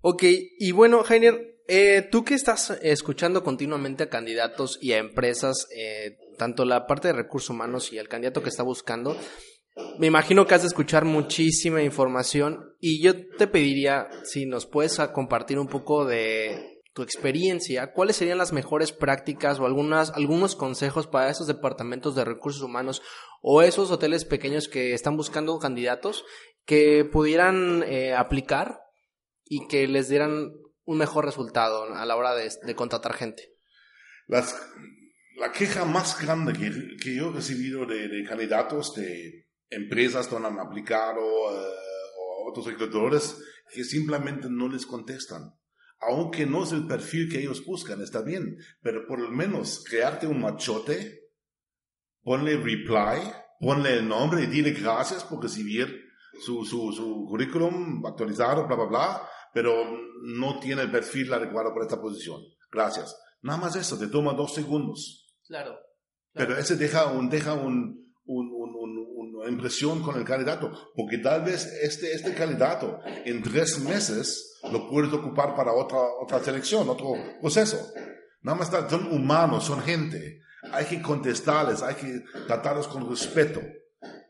Ok, 0.01 0.23
y 0.59 0.73
bueno, 0.73 1.03
Heiner, 1.09 1.63
eh, 1.67 2.07
tú 2.11 2.25
que 2.25 2.35
estás 2.35 2.79
escuchando 2.83 3.43
continuamente 3.43 4.03
a 4.03 4.11
candidatos 4.11 4.79
y 4.83 4.93
a 4.93 4.99
empresas, 4.99 5.67
eh, 5.75 6.19
tanto 6.37 6.67
la 6.67 6.87
parte 6.87 7.09
de 7.09 7.15
recursos 7.15 7.49
humanos 7.51 7.91
y 7.91 7.97
el 7.97 8.09
candidato 8.09 8.43
que 8.43 8.51
está 8.51 8.63
buscando, 8.63 9.17
me 9.99 10.07
imagino 10.07 10.47
que 10.47 10.55
has 10.55 10.63
de 10.63 10.69
escuchar 10.69 11.05
muchísima 11.05 11.83
información 11.83 12.75
y 12.81 13.03
yo 13.03 13.15
te 13.37 13.47
pediría 13.47 14.09
si 14.25 14.47
nos 14.47 14.67
puedes 14.67 14.99
compartir 15.13 15.59
un 15.59 15.67
poco 15.67 16.05
de 16.05 16.75
tu 16.95 17.03
experiencia, 17.03 17.93
cuáles 17.93 18.15
serían 18.15 18.39
las 18.39 18.53
mejores 18.53 18.93
prácticas 18.93 19.59
o 19.59 19.67
algunas, 19.67 20.11
algunos 20.11 20.55
consejos 20.55 21.09
para 21.09 21.29
esos 21.29 21.49
departamentos 21.49 22.15
de 22.15 22.25
recursos 22.25 22.63
humanos 22.63 23.03
o 23.43 23.63
esos 23.63 23.91
hoteles 23.91 24.25
pequeños 24.25 24.69
que 24.69 24.95
están 24.95 25.17
buscando 25.17 25.59
candidatos 25.59 26.25
que 26.65 27.05
pudieran 27.05 27.83
eh, 27.83 28.15
aplicar 28.15 28.79
y 29.45 29.67
que 29.67 29.89
les 29.89 30.09
dieran 30.09 30.53
un 30.85 30.99
mejor 30.99 31.25
resultado 31.25 31.85
a 31.95 32.07
la 32.07 32.17
hora 32.17 32.35
de, 32.35 32.75
contratar 32.77 33.15
gente? 33.15 33.43
La 34.29 35.51
queja 35.53 35.85
más 35.85 36.21
grande 36.21 36.53
que, 36.53 36.71
que 37.03 37.17
yo 37.17 37.31
he 37.31 37.33
recibido 37.33 37.87
de, 37.87 38.25
candidatos 38.29 38.95
de 38.95 39.44
empresas 39.75 40.31
donde 40.31 40.49
han 40.49 40.59
aplicado 40.59 41.21
eh, 41.21 41.75
o 42.19 42.51
otros 42.51 42.67
reclutadores 42.67 43.37
que 43.73 43.85
simplemente 43.85 44.49
no 44.49 44.69
les 44.69 44.87
contestan. 44.87 45.55
Aunque 46.01 46.47
no 46.47 46.65
es 46.65 46.73
el 46.73 46.87
perfil 46.87 47.31
que 47.31 47.41
ellos 47.41 47.65
buscan, 47.65 48.03
está 48.03 48.23
bien, 48.23 48.59
pero 48.83 49.07
por 49.07 49.19
lo 49.21 49.31
menos 49.31 49.83
crearte 49.89 50.27
un 50.27 50.41
machote, 50.41 51.31
ponle 52.23 52.57
reply, 52.57 53.33
ponle 53.61 53.95
el 53.95 54.09
nombre 54.09 54.43
y 54.43 54.47
dile 54.47 54.73
gracias 54.73 55.25
por 55.25 55.43
recibir 55.43 56.05
su, 56.41 56.65
su, 56.65 56.93
su 56.93 57.25
currículum 57.27 58.05
actualizado, 58.05 58.67
bla, 58.67 58.77
bla, 58.77 58.87
bla, 58.87 59.29
pero 59.53 59.85
no 60.23 60.59
tiene 60.59 60.83
el 60.83 60.91
perfil 60.91 61.33
adecuado 61.33 61.73
para 61.73 61.87
esta 61.87 62.01
posición. 62.01 62.41
Gracias. 62.71 63.17
Nada 63.41 63.59
más 63.59 63.77
eso, 63.77 63.99
te 63.99 64.09
toma 64.09 64.33
dos 64.33 64.53
segundos. 64.53 65.33
Claro. 65.47 65.79
Pero 66.33 66.57
ese 66.57 66.77
deja, 66.77 67.07
un, 67.13 67.29
deja 67.29 67.55
un, 67.55 68.13
un, 68.25 68.51
impresión 69.49 70.03
con 70.03 70.17
el 70.17 70.25
candidato, 70.25 70.93
porque 70.95 71.19
tal 71.19 71.43
vez 71.43 71.67
este, 71.83 72.13
este 72.13 72.35
candidato 72.35 73.01
en 73.25 73.43
tres 73.43 73.79
meses 73.79 74.59
lo 74.71 74.89
puedes 74.89 75.13
ocupar 75.13 75.55
para 75.55 75.73
otra, 75.73 75.99
otra 76.23 76.43
selección, 76.43 76.89
otro 76.89 77.15
proceso. 77.41 77.93
Nada 78.43 78.59
más 78.59 78.71
son 78.91 79.13
humanos, 79.13 79.65
son 79.65 79.83
gente. 79.83 80.43
Hay 80.73 80.87
que 80.87 81.03
contestarles, 81.03 81.83
hay 81.83 81.95
que 81.95 82.25
tratarlos 82.47 82.89
con 82.89 83.09
respeto. 83.09 83.61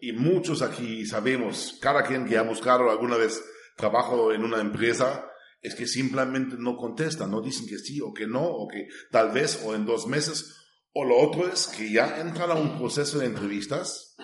Y 0.01 0.13
muchos 0.13 0.63
aquí 0.63 1.07
sabemos, 1.07 1.79
cada 1.81 2.03
quien 2.03 2.27
que 2.27 2.37
ha 2.37 2.43
buscado 2.43 2.91
alguna 2.91 3.17
vez 3.17 3.43
trabajo 3.77 4.33
en 4.33 4.45
una 4.45 4.61
empresa, 4.61 5.27
es 5.61 5.75
que 5.75 5.87
simplemente 5.87 6.57
no 6.59 6.77
contestan, 6.77 7.31
no 7.31 7.41
dicen 7.41 7.67
que 7.67 7.79
sí 7.79 8.01
o 8.01 8.13
que 8.13 8.27
no, 8.27 8.45
o 8.45 8.69
que 8.69 8.87
tal 9.11 9.31
vez 9.31 9.63
o 9.65 9.75
en 9.75 9.87
dos 9.87 10.07
meses. 10.07 10.55
O 10.93 11.05
lo 11.05 11.17
otro 11.17 11.49
es 11.49 11.67
que 11.67 11.91
ya 11.91 12.21
entran 12.21 12.51
a 12.51 12.55
un 12.55 12.79
proceso 12.79 13.19
de 13.19 13.27
entrevistas 13.27 14.15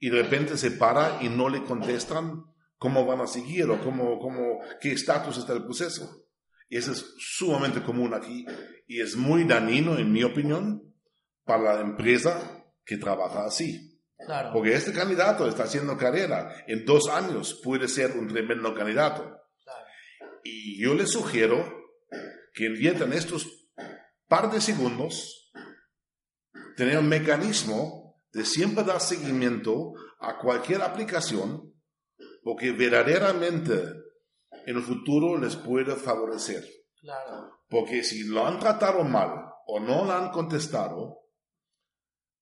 y 0.00 0.08
de 0.08 0.22
repente 0.22 0.56
se 0.56 0.72
para 0.72 1.22
y 1.22 1.28
no 1.28 1.48
le 1.48 1.62
contestan 1.62 2.44
cómo 2.78 3.04
van 3.04 3.20
a 3.20 3.26
seguir 3.26 3.70
o 3.70 3.80
cómo, 3.80 4.18
cómo, 4.18 4.60
qué 4.80 4.92
estatus 4.92 5.36
está 5.36 5.52
el 5.52 5.64
proceso. 5.64 6.26
Y 6.68 6.78
eso 6.78 6.92
es 6.92 7.14
sumamente 7.18 7.82
común 7.82 8.14
aquí 8.14 8.46
y 8.88 9.00
es 9.00 9.14
muy 9.14 9.44
dañino, 9.44 9.98
en 9.98 10.10
mi 10.10 10.24
opinión, 10.24 10.94
para 11.44 11.74
la 11.74 11.80
empresa 11.82 12.64
que 12.84 12.96
trabaja 12.96 13.44
así. 13.44 14.00
Porque 14.52 14.74
este 14.74 14.92
candidato 14.92 15.46
está 15.46 15.64
haciendo 15.64 15.96
carrera. 15.96 16.64
En 16.66 16.84
dos 16.84 17.08
años 17.08 17.60
puede 17.62 17.88
ser 17.88 18.12
un 18.12 18.28
tremendo 18.28 18.74
candidato. 18.74 19.36
Y 20.42 20.82
yo 20.82 20.94
le 20.94 21.06
sugiero 21.06 21.80
que 22.54 22.66
inviertan 22.66 23.12
estos 23.12 23.46
par 24.28 24.50
de 24.50 24.60
segundos, 24.60 25.52
tener 26.76 26.98
un 26.98 27.08
mecanismo 27.08 27.99
de 28.32 28.44
siempre 28.44 28.84
dar 28.84 29.00
seguimiento 29.00 29.92
a 30.20 30.38
cualquier 30.38 30.82
aplicación, 30.82 31.74
porque 32.42 32.72
verdaderamente 32.72 33.74
en 34.66 34.76
el 34.76 34.82
futuro 34.82 35.38
les 35.38 35.56
puede 35.56 35.96
favorecer. 35.96 36.64
Porque 37.68 38.04
si 38.04 38.24
lo 38.24 38.46
han 38.46 38.58
tratado 38.58 39.04
mal 39.04 39.30
o 39.66 39.80
no 39.80 40.04
lo 40.04 40.12
han 40.12 40.30
contestado, 40.30 41.18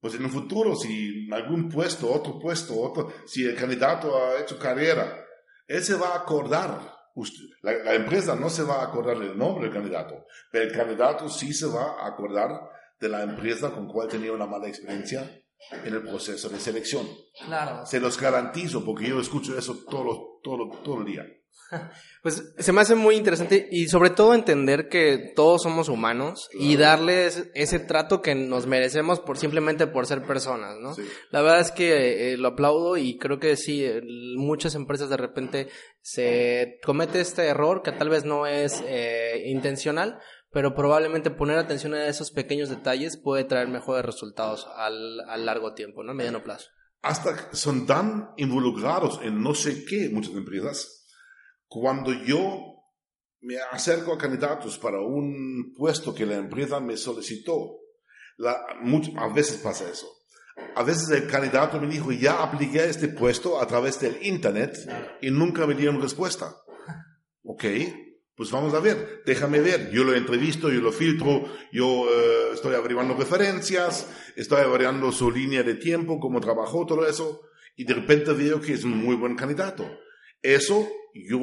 pues 0.01 0.15
en 0.15 0.25
un 0.25 0.31
futuro, 0.31 0.77
si 0.77 1.27
en 1.27 1.35
algún 1.35 1.69
puesto, 1.69 2.13
otro 2.13 2.39
puesto, 2.39 2.81
otro, 2.81 3.13
si 3.27 3.45
el 3.45 3.57
candidato 3.57 4.17
ha 4.17 4.41
hecho 4.41 4.59
carrera, 4.59 5.25
él 5.67 5.83
se 5.83 5.97
va 5.97 6.11
a 6.11 6.19
acordar. 6.19 6.97
la, 7.63 7.95
empresa 7.95 8.37
no 8.37 8.49
se 8.49 8.63
va 8.63 8.81
a 8.81 8.85
acordar 8.85 9.19
del 9.19 9.37
nombre 9.37 9.65
del 9.65 9.73
candidato, 9.73 10.25
pero 10.53 10.65
el 10.65 10.73
candidato 10.73 11.29
sí 11.29 11.53
se 11.53 11.67
va 11.67 12.01
a 12.01 12.07
acordar 12.07 12.51
de 13.01 13.09
la 13.09 13.23
empresa 13.23 13.71
con 13.71 13.89
cual 13.89 14.09
tenía 14.09 14.33
una 14.33 14.47
mala 14.47 14.69
experiencia 14.69 15.29
en 15.71 15.95
el 15.95 16.03
proceso 16.03 16.49
de 16.49 16.61
selección. 16.61 17.07
Claro. 17.47 17.85
Se 17.87 18.01
los 18.01 18.19
garantizo 18.19 18.85
porque 18.85 19.09
yo 19.09 19.21
escucho 19.21 19.59
eso 19.59 19.79
todo, 19.89 20.41
todo, 20.43 20.71
todo 20.83 21.01
el 21.01 21.07
día. 21.07 21.27
Pues 22.21 22.43
se 22.59 22.73
me 22.73 22.81
hace 22.81 22.97
muy 22.97 23.15
interesante 23.15 23.69
y 23.71 23.87
sobre 23.87 24.11
todo 24.11 24.35
entender 24.35 24.89
que 24.89 25.33
todos 25.37 25.63
somos 25.63 25.89
humanos 25.89 26.49
y 26.53 26.77
darles 26.77 27.49
ese 27.55 27.79
trato 27.79 28.21
que 28.23 28.35
nos 28.35 28.67
merecemos 28.67 29.21
por 29.21 29.39
simplemente 29.39 29.87
por 29.87 30.05
ser 30.05 30.23
personas, 30.23 30.77
¿no? 30.81 30.97
La 31.31 31.43
verdad 31.43 31.61
es 31.61 31.71
que 31.71 32.33
eh, 32.33 32.37
lo 32.37 32.49
aplaudo 32.49 32.97
y 32.97 33.19
creo 33.19 33.39
que 33.39 33.57
sí, 33.57 33.87
muchas 34.37 34.75
empresas 34.75 35.09
de 35.11 35.17
repente 35.17 35.69
se 36.03 36.79
comete 36.85 37.21
este 37.21 37.47
error 37.47 37.83
que 37.83 37.93
tal 37.93 38.09
vez 38.09 38.25
no 38.25 38.47
es 38.47 38.83
eh, 38.85 39.45
intencional, 39.47 40.19
pero 40.51 40.75
probablemente 40.75 41.31
poner 41.31 41.59
atención 41.59 41.95
a 41.95 42.07
esos 42.07 42.31
pequeños 42.31 42.69
detalles 42.69 43.17
puede 43.17 43.45
traer 43.45 43.69
mejores 43.69 44.05
resultados 44.05 44.67
al, 44.77 45.21
al 45.29 45.47
largo 45.47 45.75
tiempo, 45.75 46.03
¿no? 46.03 46.13
A 46.13 46.15
mediano 46.15 46.43
plazo. 46.43 46.69
Hasta 47.03 47.53
son 47.53 47.87
tan 47.87 48.31
involucrados 48.37 49.21
en 49.23 49.41
no 49.43 49.55
sé 49.55 49.85
qué 49.85 50.09
muchas 50.11 50.35
empresas 50.35 50.99
cuando 51.69 52.13
yo 52.13 52.79
me 53.41 53.57
acerco 53.71 54.13
a 54.13 54.19
candidatos 54.19 54.79
para 54.79 55.01
un 55.01 55.75
puesto 55.77 56.15
que 56.15 56.27
la 56.27 56.37
empresa 56.37 56.81
me 56.81 56.97
solicitó, 56.97 57.79
a 58.45 59.33
veces 59.33 59.59
pasa 59.59 59.89
eso. 59.89 60.07
A 60.75 60.83
veces 60.83 61.09
el 61.11 61.29
candidato 61.29 61.81
me 61.81 61.87
dijo, 61.87 62.11
ya 62.11 62.43
apliqué 62.43 62.85
este 62.87 63.09
puesto 63.09 63.61
a 63.61 63.67
través 63.67 64.01
del 64.01 64.19
Internet 64.23 64.77
y 65.21 65.31
nunca 65.31 65.67
me 65.67 65.75
dieron 65.75 66.01
respuesta. 66.01 66.57
Ok, 67.45 67.65
pues 68.39 68.53
vamos 68.53 68.73
a 68.73 68.79
ver, 68.79 69.25
déjame 69.27 69.59
ver. 69.59 69.91
Yo 69.91 70.05
lo 70.05 70.15
entrevisto, 70.15 70.71
yo 70.71 70.81
lo 70.81 70.93
filtro, 70.93 71.45
yo 71.73 72.07
eh, 72.09 72.51
estoy 72.55 72.77
averiguando 72.77 73.17
referencias, 73.17 74.09
estoy 74.37 74.61
averiguando 74.61 75.11
su 75.11 75.29
línea 75.29 75.65
de 75.65 75.75
tiempo, 75.75 76.21
cómo 76.21 76.41
trabajó, 76.41 76.87
todo 76.87 77.05
eso, 77.05 77.41
y 77.75 77.83
de 77.83 77.95
repente 77.95 78.33
veo 78.35 78.61
que 78.61 78.75
es 78.75 78.85
un 78.85 78.97
muy 78.97 79.17
buen 79.17 79.35
candidato. 79.35 79.85
Eso 80.41 80.89
yo, 81.13 81.41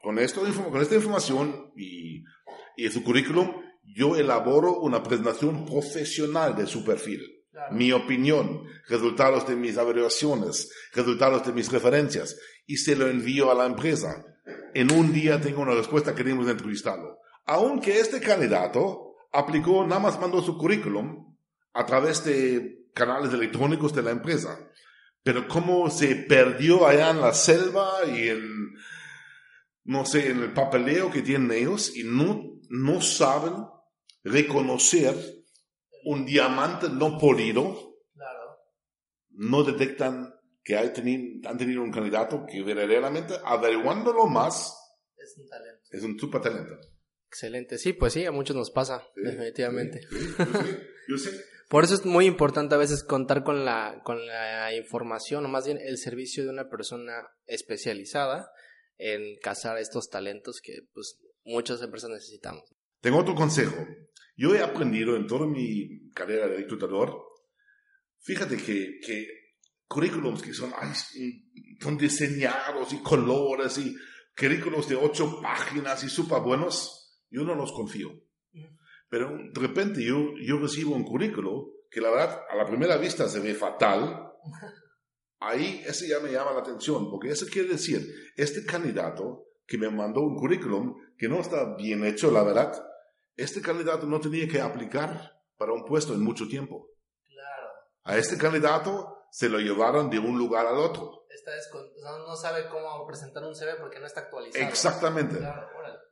con, 0.00 0.20
esto, 0.20 0.42
con 0.70 0.80
esta 0.80 0.94
información 0.94 1.72
y, 1.76 2.22
y 2.76 2.88
su 2.88 3.02
currículum, 3.02 3.50
yo 3.82 4.14
elaboro 4.14 4.78
una 4.78 5.02
presentación 5.02 5.66
profesional 5.66 6.54
de 6.54 6.68
su 6.68 6.84
perfil. 6.84 7.20
Mi 7.72 7.90
opinión, 7.90 8.62
resultados 8.86 9.48
de 9.48 9.56
mis 9.56 9.76
averiguaciones, 9.76 10.70
resultados 10.92 11.44
de 11.44 11.52
mis 11.52 11.72
referencias, 11.72 12.38
y 12.64 12.76
se 12.76 12.94
lo 12.94 13.08
envío 13.08 13.50
a 13.50 13.56
la 13.56 13.66
empresa. 13.66 14.24
En 14.74 14.92
un 14.92 15.12
día 15.12 15.40
tengo 15.40 15.62
una 15.62 15.74
respuesta, 15.74 16.14
queremos 16.14 16.48
entrevistarlo. 16.48 17.18
Aunque 17.46 17.98
este 17.98 18.20
candidato 18.20 19.16
aplicó, 19.32 19.84
nada 19.84 20.00
más 20.00 20.20
mandó 20.20 20.42
su 20.42 20.56
currículum 20.56 21.36
a 21.72 21.86
través 21.86 22.24
de 22.24 22.86
canales 22.94 23.32
electrónicos 23.32 23.94
de 23.94 24.02
la 24.02 24.10
empresa. 24.10 24.58
Pero 25.22 25.46
cómo 25.48 25.90
se 25.90 26.14
perdió 26.16 26.86
allá 26.86 27.10
en 27.10 27.20
la 27.20 27.34
selva 27.34 28.04
y 28.06 28.28
en, 28.28 28.74
no 29.84 30.04
sé, 30.04 30.30
en 30.30 30.42
el 30.42 30.52
papeleo 30.52 31.10
que 31.10 31.22
tienen 31.22 31.52
ellos 31.52 31.94
y 31.96 32.04
no, 32.04 32.58
no 32.68 33.00
saben 33.00 33.54
reconocer 34.24 35.14
un 36.04 36.24
diamante 36.24 36.88
no 36.88 37.18
polido, 37.18 37.96
no 39.30 39.62
detectan 39.62 40.34
que 40.68 40.76
hay 40.76 40.92
tenido, 40.92 41.48
han 41.48 41.56
tenido 41.56 41.82
un 41.82 41.90
candidato 41.90 42.44
que 42.44 42.62
verdaderamente, 42.62 43.32
averiguándolo 43.42 44.26
más, 44.26 44.76
es 45.16 45.38
un 45.38 45.48
talento. 45.48 45.88
Es 45.90 46.02
un 46.02 46.18
super 46.18 46.42
talento. 46.42 46.78
Excelente, 47.26 47.78
sí, 47.78 47.94
pues 47.94 48.12
sí, 48.12 48.26
a 48.26 48.32
muchos 48.32 48.54
nos 48.54 48.70
pasa, 48.70 49.02
definitivamente. 49.16 50.02
yo 51.08 51.16
sé. 51.16 51.30
Por 51.70 51.84
eso 51.84 51.94
es 51.94 52.04
muy 52.04 52.26
importante 52.26 52.74
a 52.74 52.78
veces 52.78 53.02
contar 53.02 53.44
con 53.44 53.64
la, 53.64 54.02
con 54.04 54.26
la 54.26 54.74
información, 54.74 55.46
o 55.46 55.48
más 55.48 55.64
bien 55.64 55.78
el 55.80 55.96
servicio 55.96 56.44
de 56.44 56.50
una 56.50 56.68
persona 56.68 57.14
especializada 57.46 58.50
en 58.98 59.38
cazar 59.40 59.78
estos 59.78 60.10
talentos 60.10 60.60
que 60.62 60.80
pues 60.92 61.18
muchas 61.44 61.80
empresas 61.80 62.10
necesitamos. 62.10 62.64
Tengo 63.00 63.20
otro 63.20 63.34
consejo. 63.34 63.86
Yo 64.36 64.54
he 64.54 64.60
aprendido 64.60 65.16
en 65.16 65.26
toda 65.26 65.46
mi 65.46 66.10
carrera 66.10 66.46
de 66.46 66.58
reclutador, 66.58 67.22
fíjate 68.20 68.58
que, 68.58 68.98
que 69.02 69.37
currículums 69.88 70.42
que 70.42 70.54
son, 70.54 70.72
son 71.80 71.96
diseñados 71.96 72.92
y 72.92 73.02
colores 73.02 73.78
y 73.78 73.96
currículums 74.38 74.88
de 74.88 74.96
ocho 74.96 75.40
páginas 75.40 76.04
y 76.04 76.08
súper 76.08 76.40
buenos, 76.42 77.24
yo 77.30 77.42
no 77.42 77.54
los 77.54 77.72
confío. 77.72 78.10
Pero 79.08 79.30
de 79.30 79.60
repente 79.60 80.04
yo, 80.04 80.34
yo 80.40 80.58
recibo 80.58 80.94
un 80.94 81.04
currículo 81.04 81.72
que 81.90 82.00
la 82.00 82.10
verdad 82.10 82.42
a 82.50 82.56
la 82.56 82.66
primera 82.66 82.98
vista 82.98 83.28
se 83.28 83.40
ve 83.40 83.54
fatal 83.54 84.28
Ahí 85.40 85.82
ese 85.86 86.08
ya 86.08 86.18
me 86.20 86.32
llama 86.32 86.52
la 86.52 86.60
atención, 86.60 87.10
porque 87.10 87.30
eso 87.30 87.46
quiere 87.50 87.68
decir, 87.68 88.32
este 88.36 88.64
candidato 88.64 89.46
que 89.66 89.78
me 89.78 89.88
mandó 89.88 90.22
un 90.22 90.36
currículum 90.36 90.96
que 91.16 91.28
no 91.28 91.40
está 91.40 91.76
bien 91.76 92.04
hecho, 92.04 92.30
la 92.30 92.42
verdad, 92.42 92.72
este 93.36 93.60
candidato 93.60 94.06
no 94.06 94.18
tenía 94.18 94.48
que 94.48 94.60
aplicar 94.60 95.40
para 95.56 95.72
un 95.72 95.84
puesto 95.84 96.12
en 96.12 96.22
mucho 96.22 96.48
tiempo. 96.48 96.90
Claro. 97.28 97.68
A 98.02 98.16
este 98.16 98.36
candidato 98.36 99.17
se 99.30 99.48
lo 99.48 99.58
llevaron 99.58 100.10
de 100.10 100.18
un 100.18 100.38
lugar 100.38 100.66
al 100.66 100.78
otro. 100.78 101.26
Está 101.30 101.52
no 102.26 102.36
sabe 102.36 102.68
cómo 102.68 103.06
presentar 103.06 103.42
un 103.44 103.54
CV 103.54 103.76
porque 103.80 103.98
no 104.00 104.06
está 104.06 104.20
actualizado. 104.20 104.68
Exactamente. 104.68 105.38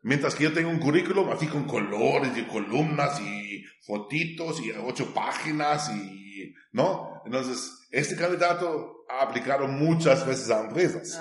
Mientras 0.03 0.35
que 0.35 0.45
yo 0.45 0.53
tengo 0.53 0.71
un 0.71 0.79
currículum 0.79 1.31
así 1.31 1.47
con 1.49 1.65
colores 1.65 2.37
y 2.37 2.45
columnas 2.45 3.21
y 3.21 3.65
fotitos 3.85 4.61
y 4.61 4.71
ocho 4.73 5.13
páginas 5.13 5.91
y, 5.91 6.55
¿no? 6.73 7.23
Entonces, 7.25 7.89
este 7.91 8.17
candidato 8.17 9.05
ha 9.09 9.23
aplicado 9.23 9.67
muchas 9.67 10.27
veces 10.27 10.51
a 10.51 10.61
empresas. 10.61 11.21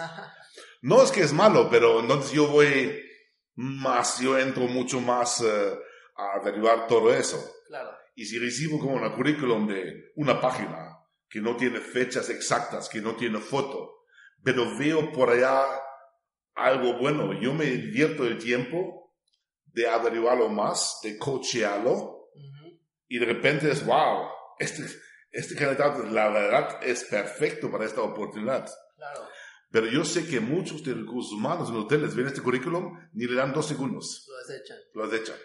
No 0.82 1.02
es 1.02 1.12
que 1.12 1.22
es 1.22 1.34
malo, 1.34 1.68
pero 1.70 2.00
entonces 2.00 2.32
yo 2.32 2.48
voy 2.48 3.02
más, 3.56 4.20
yo 4.20 4.38
entro 4.38 4.68
mucho 4.68 5.02
más 5.02 5.42
eh, 5.42 5.80
a 6.16 6.40
averiguar 6.40 6.88
todo 6.88 7.12
eso. 7.14 7.44
Claro. 7.68 7.90
Y 8.16 8.26
si 8.26 8.38
recibo 8.38 8.80
como 8.80 8.96
un 8.96 9.10
currículum 9.14 9.68
de 9.68 10.12
una 10.16 10.40
página 10.40 10.85
que 11.30 11.42
no 11.42 11.56
tiene 11.56 11.80
fechas 11.80 12.30
exactas, 12.30 12.90
que 12.90 13.02
no 13.02 13.16
tiene 13.16 13.40
foto, 13.40 14.06
pero 14.44 14.78
veo 14.78 15.12
por 15.12 15.30
allá 15.30 15.66
algo 16.56 16.98
bueno. 16.98 17.40
Yo 17.40 17.54
me 17.54 17.66
divierto 17.66 18.26
el 18.26 18.38
tiempo 18.38 19.14
de 19.66 19.88
averiguarlo 19.88 20.50
más, 20.50 21.00
de 21.04 21.18
cochearlo, 21.18 22.16
y 23.08 23.20
de 23.20 23.26
repente 23.26 23.70
es, 23.70 23.86
wow, 23.86 24.28
este, 24.58 24.84
este 25.32 25.56
candidato, 25.56 26.04
la 26.04 26.30
verdad, 26.30 26.80
es 26.82 27.04
perfecto 27.04 27.70
para 27.70 27.86
esta 27.86 28.02
oportunidad. 28.02 28.70
Claro. 28.96 29.28
Pero 29.70 29.88
yo 29.88 30.06
sé 30.06 30.26
que 30.26 30.40
muchos 30.40 30.84
de 30.84 30.94
recursos 30.94 31.34
humanos 31.34 31.70
en 31.70 31.76
hoteles 31.76 32.16
ven 32.16 32.28
este 32.28 32.42
currículum 32.42 32.98
ni 33.14 33.26
le 33.26 33.36
dan 33.36 33.54
dos 33.54 33.68
segundos. 33.68 34.26
Lo 34.28 34.38
desechan. 34.38 34.78
Lo 34.94 35.08
desechan. 35.08 35.36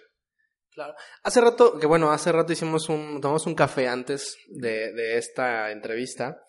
Claro. 0.72 0.94
Hace 1.22 1.40
rato, 1.40 1.78
que 1.78 1.86
bueno, 1.86 2.12
hace 2.12 2.30
rato 2.30 2.52
hicimos 2.52 2.88
un, 2.88 3.20
tomamos 3.20 3.46
un 3.46 3.54
café 3.54 3.88
antes 3.88 4.36
de, 4.48 4.92
de 4.92 5.18
esta 5.18 5.72
entrevista 5.72 6.42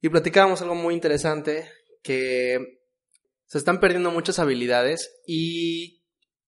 y 0.00 0.08
platicábamos 0.08 0.62
algo 0.62 0.74
muy 0.74 0.94
interesante 0.94 1.70
que 2.02 2.80
se 3.46 3.58
están 3.58 3.80
perdiendo 3.80 4.10
muchas 4.10 4.38
habilidades 4.38 5.20
y 5.26 6.02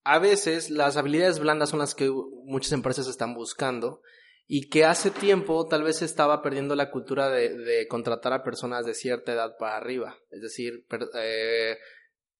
a 0.04 0.18
veces 0.18 0.70
las 0.70 0.96
habilidades 0.96 1.38
blandas 1.38 1.70
son 1.70 1.78
las 1.78 1.94
que 1.94 2.10
muchas 2.44 2.72
empresas 2.72 3.06
están 3.06 3.34
buscando 3.34 4.02
y 4.46 4.68
que 4.68 4.84
hace 4.84 5.10
tiempo 5.10 5.66
tal 5.66 5.82
vez 5.82 5.98
se 5.98 6.04
estaba 6.04 6.42
perdiendo 6.42 6.74
la 6.74 6.90
cultura 6.90 7.30
de, 7.30 7.86
contratar 7.88 8.32
a 8.32 8.42
personas 8.42 8.84
de 8.84 8.94
cierta 8.94 9.32
edad 9.32 9.56
para 9.58 9.76
arriba, 9.76 10.18
es 10.30 10.42
decir, 10.42 10.86
eh, 11.18 11.78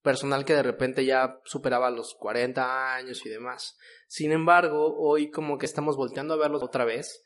personal 0.03 0.45
que 0.45 0.55
de 0.55 0.63
repente 0.63 1.05
ya 1.05 1.41
superaba 1.45 1.91
los 1.91 2.15
40 2.15 2.95
años 2.95 3.25
y 3.25 3.29
demás. 3.29 3.77
Sin 4.09 4.33
embargo, 4.33 4.95
hoy 4.99 5.31
como 5.31 5.59
que 5.59 5.67
estamos 5.67 5.97
volteando 5.97 6.35
a 6.35 6.39
verlos 6.39 6.63
otra 6.63 6.85
vez 6.85 7.23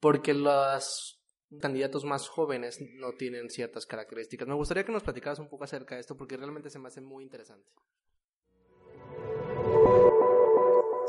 porque 0.00 0.34
las 0.34 1.18
candidatos 1.60 2.04
más 2.04 2.28
jóvenes 2.28 2.78
no 2.96 3.12
tienen 3.12 3.48
ciertas 3.48 3.86
características. 3.86 4.46
Me 4.46 4.54
gustaría 4.54 4.84
que 4.84 4.92
nos 4.92 5.02
platicaras 5.02 5.38
un 5.38 5.48
poco 5.48 5.64
acerca 5.64 5.94
de 5.94 6.02
esto 6.02 6.16
porque 6.16 6.36
realmente 6.36 6.70
se 6.70 6.78
me 6.78 6.88
hace 6.88 7.00
muy 7.00 7.24
interesante. 7.24 7.70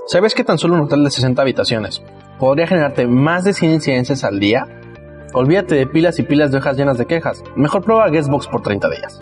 ¿Sabes 0.08 0.34
que 0.34 0.44
tan 0.44 0.58
solo 0.58 0.76
un 0.76 0.82
hotel 0.82 1.04
de 1.04 1.12
60 1.12 1.40
habitaciones 1.42 2.02
podría 2.40 2.66
generarte 2.66 3.06
más 3.06 3.44
de 3.44 3.54
100 3.54 3.74
incidencias 3.74 4.24
al 4.24 4.40
día? 4.40 4.66
Olvídate 5.34 5.76
de 5.76 5.86
pilas 5.86 6.18
y 6.18 6.24
pilas 6.24 6.52
de 6.52 6.58
hojas 6.58 6.78
llenas 6.78 6.98
de 6.98 7.06
quejas. 7.06 7.44
Mejor 7.56 7.84
prueba 7.84 8.10
Guestbox 8.10 8.48
por 8.48 8.64
30 8.64 8.90
días. 8.90 9.22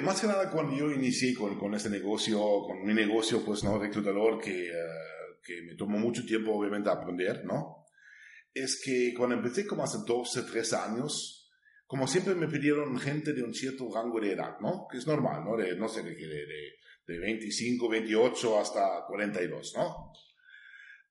Más 0.00 0.20
que 0.20 0.26
nada 0.26 0.50
cuando 0.50 0.76
yo 0.76 0.90
inicié 0.90 1.34
con, 1.34 1.58
con 1.58 1.74
este 1.74 1.90
negocio, 1.90 2.40
con 2.62 2.84
mi 2.84 2.94
negocio, 2.94 3.44
pues 3.44 3.64
no, 3.64 3.78
reclutador, 3.78 4.40
que 4.40 4.68
eh, 4.68 4.72
que 5.42 5.62
me 5.62 5.74
tomó 5.74 5.98
mucho 5.98 6.24
tiempo 6.24 6.52
obviamente 6.52 6.90
aprender, 6.90 7.44
¿no? 7.44 7.86
Es 8.54 8.80
que 8.82 9.12
cuando 9.16 9.36
empecé 9.36 9.66
como 9.66 9.82
hace 9.82 9.98
12, 10.06 10.42
13 10.42 10.76
años, 10.76 11.50
como 11.86 12.06
siempre 12.06 12.34
me 12.34 12.48
pidieron 12.48 12.98
gente 12.98 13.32
de 13.32 13.42
un 13.42 13.52
cierto 13.52 13.88
rango 13.92 14.20
de 14.20 14.32
edad, 14.32 14.58
¿no? 14.60 14.86
Que 14.90 14.98
es 14.98 15.06
normal, 15.06 15.44
¿no? 15.44 15.56
De, 15.56 15.76
no 15.76 15.88
sé, 15.88 16.02
de, 16.02 16.14
de, 16.14 16.74
de 17.06 17.18
25, 17.18 17.88
28 17.88 18.60
hasta 18.60 19.04
42, 19.08 19.74
¿no? 19.76 20.12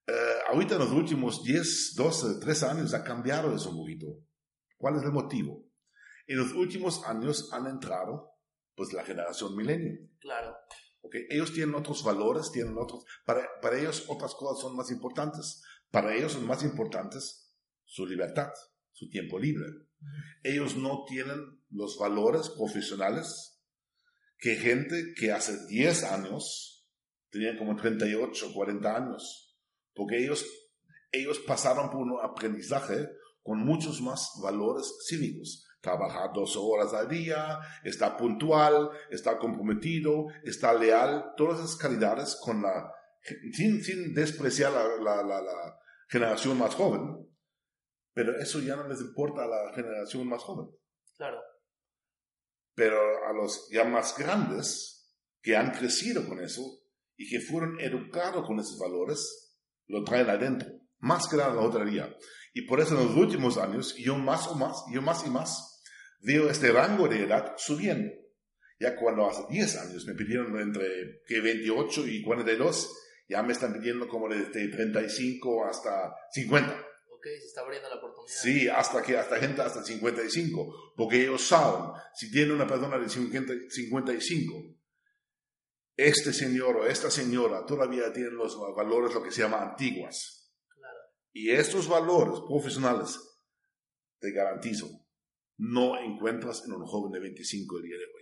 Eh, 0.08 0.14
ahorita 0.50 0.76
en 0.76 0.82
los 0.82 0.92
últimos 0.92 1.44
10, 1.44 1.96
12, 1.96 2.40
13 2.40 2.66
años 2.66 2.94
ha 2.94 3.04
cambiado 3.04 3.56
eso 3.56 3.70
un 3.70 3.78
poquito. 3.78 4.08
¿Cuál 4.78 4.98
es 4.98 5.04
el 5.04 5.12
motivo? 5.12 5.68
En 6.28 6.38
los 6.38 6.54
últimos 6.54 7.04
años 7.06 7.50
han 7.52 7.68
entrado 7.68 8.31
pues 8.76 8.94
la 8.94 9.04
generación 9.04 9.56
milenio. 9.56 10.10
Claro. 10.20 10.56
¿okay? 11.02 11.26
Ellos 11.30 11.54
tienen 11.54 11.76
otros 11.76 12.04
valores, 12.04 12.52
tienen 12.52 12.78
otros, 12.78 13.04
para, 13.26 13.48
para 13.62 13.80
ellos 13.80 14.06
otras 14.08 14.34
cosas 14.36 14.62
son 14.62 14.76
más 14.76 14.92
importantes. 14.92 15.64
Para 15.90 16.16
ellos 16.16 16.34
son 16.34 16.48
más 16.48 16.64
importantes 16.64 17.54
su 17.86 18.06
libertad, 18.06 18.52
su 18.92 19.10
tiempo 19.10 19.38
libre. 19.38 19.66
Ellos 20.44 20.78
no 20.78 21.04
tienen 21.06 21.62
los 21.70 21.98
valores 21.98 22.50
profesionales 22.50 23.62
que 24.38 24.56
gente 24.56 25.14
que 25.16 25.32
hace 25.32 25.68
10 25.68 26.04
años 26.06 26.90
tenían 27.30 27.58
como 27.58 27.76
38, 27.76 28.54
40 28.54 28.96
años, 28.96 29.58
porque 29.94 30.24
ellos, 30.24 30.46
ellos 31.12 31.40
pasaron 31.40 31.90
por 31.90 32.02
un 32.02 32.18
aprendizaje 32.22 33.08
con 33.44 33.60
muchos 33.60 34.02
más 34.02 34.32
valores 34.42 34.92
cívicos. 35.08 35.68
Trabajar 35.82 36.32
12 36.34 36.60
horas 36.60 36.94
al 36.94 37.10
día, 37.10 37.60
está 37.84 38.16
puntual, 38.16 38.92
está 39.10 39.38
comprometido, 39.38 40.28
está 40.44 40.74
leal, 40.74 41.34
todas 41.36 41.60
esas 41.60 41.76
calidades 41.76 42.40
con 42.42 42.62
la, 42.62 42.94
sin, 43.52 43.84
sin 43.84 44.14
despreciar 44.14 44.72
la, 44.72 44.84
la, 44.98 45.24
la, 45.24 45.42
la 45.42 45.80
generación 46.08 46.58
más 46.58 46.76
joven, 46.76 47.28
pero 48.14 48.38
eso 48.38 48.60
ya 48.60 48.76
no 48.76 48.88
les 48.88 49.02
importa 49.02 49.44
a 49.44 49.48
la 49.48 49.74
generación 49.74 50.28
más 50.28 50.44
joven. 50.44 50.68
Claro. 51.18 51.40
Pero 52.76 53.00
a 53.28 53.34
los 53.34 53.70
ya 53.72 53.84
más 53.84 54.18
grandes, 54.18 55.02
que 55.42 55.58
han 55.58 55.72
crecido 55.72 56.28
con 56.28 56.40
eso 56.40 56.62
y 57.18 57.30
que 57.30 57.40
fueron 57.40 57.80
educados 57.80 58.46
con 58.46 58.60
esos 58.60 58.78
valores, 58.80 59.60
lo 59.88 60.04
traen 60.04 60.30
adentro, 60.30 60.70
más 61.00 61.28
que 61.28 61.38
nada 61.38 61.54
la 61.54 61.62
otra 61.62 61.84
día. 61.86 62.16
Y 62.54 62.64
por 62.64 62.80
eso 62.80 63.00
en 63.00 63.08
los 63.08 63.16
últimos 63.16 63.58
años, 63.58 63.96
yo 63.96 64.16
más 64.18 64.48
o 64.48 64.56
más, 64.56 64.84
yo 64.92 65.02
más 65.02 65.26
y 65.26 65.30
más, 65.30 65.71
veo 66.22 66.50
este 66.50 66.72
rango 66.72 67.08
de 67.08 67.24
edad 67.24 67.54
subiendo. 67.58 68.12
Ya 68.80 68.96
cuando 68.96 69.30
hace 69.30 69.44
10 69.50 69.78
años 69.78 70.06
me 70.06 70.16
pidieron 70.16 70.60
entre 70.60 71.22
que 71.28 71.40
28 71.40 72.08
y 72.08 72.24
42, 72.24 72.90
ya 73.30 73.44
me 73.44 73.54
están 73.54 73.74
pidiendo 73.74 74.08
como 74.08 74.28
desde 74.28 74.68
35 74.70 75.66
hasta 75.66 76.16
50. 76.32 76.72
Ok, 77.12 77.26
se 77.40 77.46
está 77.46 77.62
abriendo 77.62 77.90
la 77.90 77.98
oportunidad. 77.98 78.36
Sí, 78.36 78.68
hasta 78.68 79.04
que 79.04 79.18
hasta 79.18 79.38
gente 79.38 79.62
hasta 79.62 79.84
55, 79.84 80.94
porque 80.98 81.22
ellos 81.22 81.46
saben, 81.46 81.92
si 82.16 82.32
tiene 82.32 82.54
una 82.54 82.66
persona 82.66 82.98
de 82.98 83.08
50, 83.08 83.54
55, 83.70 84.76
este 85.96 86.34
señor 86.34 86.78
o 86.78 86.88
esta 86.88 87.12
señora 87.12 87.64
todavía 87.66 88.12
tienen 88.12 88.36
los 88.36 88.58
valores, 88.76 89.14
lo 89.14 89.22
que 89.22 89.32
se 89.32 89.44
llama 89.44 89.62
antiguas. 89.62 90.52
Claro. 90.68 91.00
Y 91.32 91.52
estos 91.52 91.88
valores 91.88 92.40
profesionales, 92.48 93.20
te 94.20 94.32
garantizo, 94.32 94.88
no 95.58 96.00
encuentras 96.00 96.64
en 96.66 96.74
un 96.74 96.86
joven 96.86 97.12
de 97.12 97.20
25 97.20 97.78
el 97.78 97.84
día 97.84 97.98
de 97.98 98.06
hoy. 98.06 98.22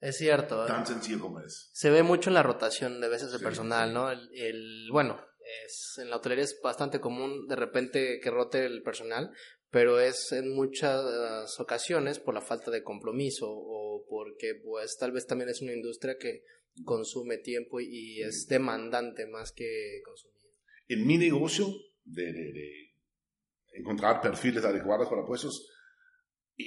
Es 0.00 0.16
cierto. 0.16 0.64
¿eh? 0.64 0.66
Tan 0.68 0.86
sencillo 0.86 1.20
como 1.20 1.40
es. 1.40 1.70
Se 1.72 1.90
ve 1.90 2.02
mucho 2.02 2.30
en 2.30 2.34
la 2.34 2.42
rotación 2.42 3.00
de 3.00 3.08
veces 3.08 3.32
de 3.32 3.38
Sí, 3.38 3.44
personal, 3.44 3.88
sí. 3.88 3.94
¿no? 3.94 4.10
El, 4.10 4.28
el- 4.34 4.88
bueno, 4.90 5.20
es, 5.66 5.98
en 5.98 6.10
la 6.10 6.16
hotelería 6.16 6.44
es 6.44 6.58
bastante 6.62 7.00
común 7.00 7.46
de 7.48 7.56
repente 7.56 8.18
que 8.22 8.30
rote 8.30 8.64
el 8.64 8.82
personal, 8.82 9.30
pero 9.70 10.00
es 10.00 10.32
en 10.32 10.54
muchas 10.54 11.58
ocasiones 11.60 12.18
por 12.18 12.34
la 12.34 12.40
falta 12.40 12.70
de 12.70 12.82
compromiso 12.82 13.46
o 13.50 14.04
porque 14.08 14.54
pues 14.64 14.96
tal 14.98 15.12
vez 15.12 15.26
también 15.26 15.50
es 15.50 15.60
una 15.60 15.72
industria 15.74 16.16
que 16.18 16.44
consume 16.84 17.38
tiempo 17.38 17.80
y 17.80 18.22
es 18.22 18.46
demandante 18.48 19.26
más 19.26 19.52
que 19.52 20.00
consumir. 20.04 20.36
En 20.88 21.06
mi 21.06 21.18
negocio 21.18 21.66
de, 22.04 22.32
de- 22.32 22.52
de 22.52 22.90
encontrar 23.74 24.20
perfiles 24.20 24.64
adecuados 24.64 25.08
para 25.08 25.24
puestos, 25.24 25.68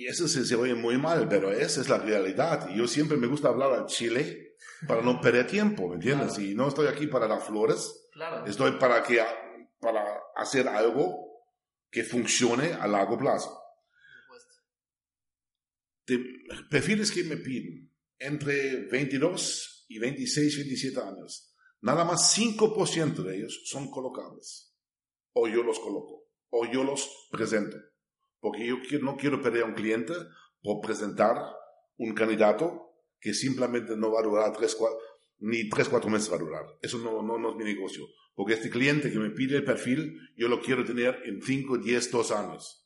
y 0.01 0.08
eso 0.08 0.27
se, 0.27 0.45
se 0.45 0.56
oye 0.56 0.73
muy 0.75 0.97
mal, 0.97 1.27
pero 1.29 1.51
esa 1.51 1.82
es 1.82 1.89
la 1.89 1.97
realidad. 1.97 2.69
Y 2.69 2.77
yo 2.77 2.88
siempre 2.88 3.17
me 3.17 3.27
gusta 3.27 3.49
hablar 3.49 3.73
al 3.73 3.86
chile 3.86 4.56
para 4.88 5.01
no 5.01 5.19
perder 5.21 5.47
tiempo, 5.47 5.89
¿me 5.89 5.95
entiendes? 5.95 6.34
Claro. 6.34 6.43
Y 6.43 6.56
no 6.56 6.67
estoy 6.67 6.88
aquí 6.88 7.08
para 7.08 7.27
dar 7.27 7.41
flores, 7.41 8.10
Claro. 8.12 8.45
estoy 8.45 8.73
para, 8.73 9.01
que, 9.03 9.23
para 9.79 10.03
hacer 10.36 10.67
algo 10.67 11.43
que 11.89 12.03
funcione 12.03 12.73
a 12.73 12.88
largo 12.88 13.17
plazo. 13.17 13.60
De 16.06 16.19
perfiles 16.69 17.12
que 17.12 17.23
me 17.23 17.38
piden 17.38 17.89
entre 18.19 18.88
22 18.88 19.86
y 19.88 19.99
26, 19.99 20.58
27 20.58 20.99
años, 20.99 21.56
nada 21.82 22.03
más 22.03 22.38
5% 22.38 23.23
de 23.23 23.38
ellos 23.38 23.62
son 23.65 23.89
colocables. 23.89 24.75
O 25.34 25.47
yo 25.47 25.63
los 25.63 25.79
coloco, 25.79 26.27
o 26.49 26.65
yo 26.65 26.84
los 26.84 27.27
presento. 27.32 27.77
Porque 28.43 28.67
yo 28.67 28.75
no 29.01 29.15
quiero 29.15 29.41
perder 29.41 29.63
a 29.63 29.67
un 29.67 29.73
cliente 29.73 30.12
por 30.62 30.82
presentar 30.82 31.38
un 31.95 32.13
candidato 32.13 32.93
que 33.21 33.34
simplemente 33.34 33.95
no 33.95 34.12
va 34.12 34.19
a 34.19 34.23
durar 34.23 34.51
tres, 34.51 34.77
cua- 34.77 34.93
ni 35.39 35.69
3, 35.69 35.88
4 35.88 36.10
meses 36.10 36.29
va 36.29 36.36
a 36.36 36.39
durar. 36.39 36.65
Eso 36.82 36.97
no, 36.97 37.21
no, 37.23 37.38
no 37.38 37.51
es 37.51 37.56
mi 37.56 37.63
negocio. 37.63 38.06
Porque 38.36 38.56
este 38.56 38.69
cliente 38.69 39.10
que 39.13 39.17
me 39.17 39.29
pide 39.29 39.56
el 39.56 39.63
perfil, 39.63 40.19
yo 40.36 40.49
lo 40.49 40.60
quiero 40.60 40.84
tener 40.84 41.21
en 41.23 41.41
5, 41.41 41.77
10, 41.77 42.12
2 42.12 42.32
años. 42.34 42.86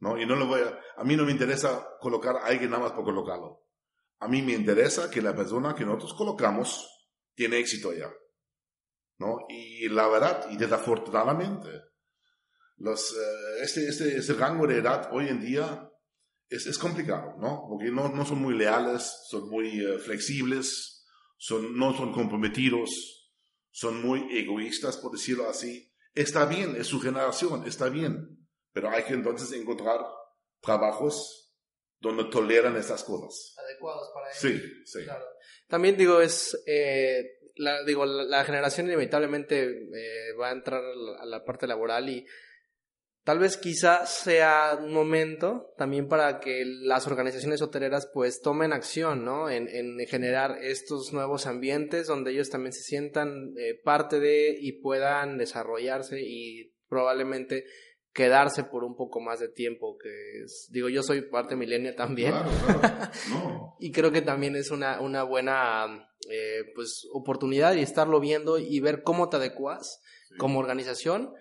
¿no? 0.00 0.18
Y 0.18 0.24
no 0.24 0.36
lo 0.36 0.46
voy 0.46 0.62
a, 0.62 0.80
a 0.96 1.04
mí 1.04 1.16
no 1.16 1.24
me 1.26 1.32
interesa 1.32 1.86
colocar 2.00 2.36
a 2.36 2.46
alguien 2.46 2.70
nada 2.70 2.84
más 2.84 2.92
por 2.92 3.04
colocarlo. 3.04 3.66
A 4.20 4.28
mí 4.28 4.40
me 4.40 4.52
interesa 4.54 5.10
que 5.10 5.20
la 5.20 5.34
persona 5.36 5.74
que 5.74 5.84
nosotros 5.84 6.14
colocamos 6.14 6.88
tiene 7.34 7.58
éxito 7.58 7.90
allá. 7.90 8.10
¿no? 9.18 9.36
Y 9.50 9.86
la 9.90 10.08
verdad, 10.08 10.46
y 10.50 10.56
desafortunadamente, 10.56 11.68
los, 12.76 13.12
eh, 13.12 13.62
este, 13.62 13.88
este, 13.88 14.16
este 14.16 14.32
rango 14.34 14.66
de 14.66 14.78
edad 14.78 15.08
hoy 15.12 15.28
en 15.28 15.40
día 15.40 15.88
es, 16.48 16.66
es 16.66 16.78
complicado, 16.78 17.36
¿no? 17.38 17.66
Porque 17.68 17.90
no, 17.90 18.08
no 18.08 18.24
son 18.24 18.40
muy 18.40 18.56
leales, 18.56 19.12
son 19.28 19.48
muy 19.48 19.80
eh, 19.80 19.98
flexibles, 19.98 21.06
son, 21.36 21.76
no 21.76 21.96
son 21.96 22.12
comprometidos, 22.12 23.30
son 23.70 24.02
muy 24.02 24.26
egoístas, 24.36 24.96
por 24.96 25.12
decirlo 25.12 25.48
así. 25.48 25.92
Está 26.14 26.44
bien, 26.44 26.76
es 26.76 26.86
su 26.86 27.00
generación, 27.00 27.66
está 27.66 27.88
bien. 27.88 28.38
Pero 28.72 28.90
hay 28.90 29.04
que 29.04 29.14
entonces 29.14 29.52
encontrar 29.52 30.00
trabajos 30.60 31.54
donde 31.98 32.24
toleran 32.24 32.76
estas 32.76 33.04
cosas. 33.04 33.54
Adecuados 33.58 34.10
para 34.12 34.32
Sí, 34.32 34.60
sí. 34.84 35.04
Claro. 35.04 35.24
También 35.68 35.96
digo, 35.96 36.20
es, 36.20 36.62
eh, 36.66 37.38
la, 37.56 37.82
digo, 37.84 38.04
la, 38.04 38.24
la 38.24 38.44
generación 38.44 38.86
inevitablemente 38.86 39.62
eh, 39.64 40.32
va 40.38 40.50
a 40.50 40.52
entrar 40.52 40.82
a 40.84 40.94
la, 40.94 41.18
a 41.22 41.26
la 41.26 41.44
parte 41.44 41.66
laboral 41.66 42.08
y 42.08 42.26
tal 43.24 43.38
vez 43.38 43.56
quizás 43.56 44.12
sea 44.22 44.78
un 44.80 44.92
momento 44.92 45.72
también 45.76 46.08
para 46.08 46.40
que 46.40 46.64
las 46.64 47.06
organizaciones 47.06 47.62
hoteleras 47.62 48.10
pues 48.12 48.40
tomen 48.40 48.72
acción, 48.72 49.24
¿no? 49.24 49.48
En, 49.48 49.68
en 49.68 49.98
generar 50.06 50.58
estos 50.62 51.12
nuevos 51.12 51.46
ambientes 51.46 52.06
donde 52.06 52.32
ellos 52.32 52.50
también 52.50 52.72
se 52.72 52.82
sientan 52.82 53.54
eh, 53.56 53.80
parte 53.84 54.18
de 54.18 54.56
y 54.60 54.80
puedan 54.80 55.38
desarrollarse 55.38 56.20
y 56.20 56.74
probablemente 56.88 57.64
quedarse 58.12 58.64
por 58.64 58.84
un 58.84 58.94
poco 58.94 59.20
más 59.20 59.40
de 59.40 59.48
tiempo 59.48 59.96
que 59.96 60.42
es, 60.44 60.68
digo 60.70 60.88
yo 60.90 61.02
soy 61.02 61.22
parte 61.22 61.56
milenia 61.56 61.96
también 61.96 62.32
Claro, 62.32 62.50
claro. 62.66 63.12
No. 63.30 63.76
y 63.80 63.90
creo 63.90 64.12
que 64.12 64.20
también 64.20 64.54
es 64.54 64.70
una, 64.70 65.00
una 65.00 65.22
buena 65.22 66.08
eh, 66.30 66.64
pues, 66.74 67.06
oportunidad 67.12 67.74
y 67.74 67.80
estarlo 67.80 68.20
viendo 68.20 68.58
y 68.58 68.80
ver 68.80 69.02
cómo 69.02 69.28
te 69.28 69.36
adecuas 69.36 70.00
como 70.38 70.58
organización 70.58 71.32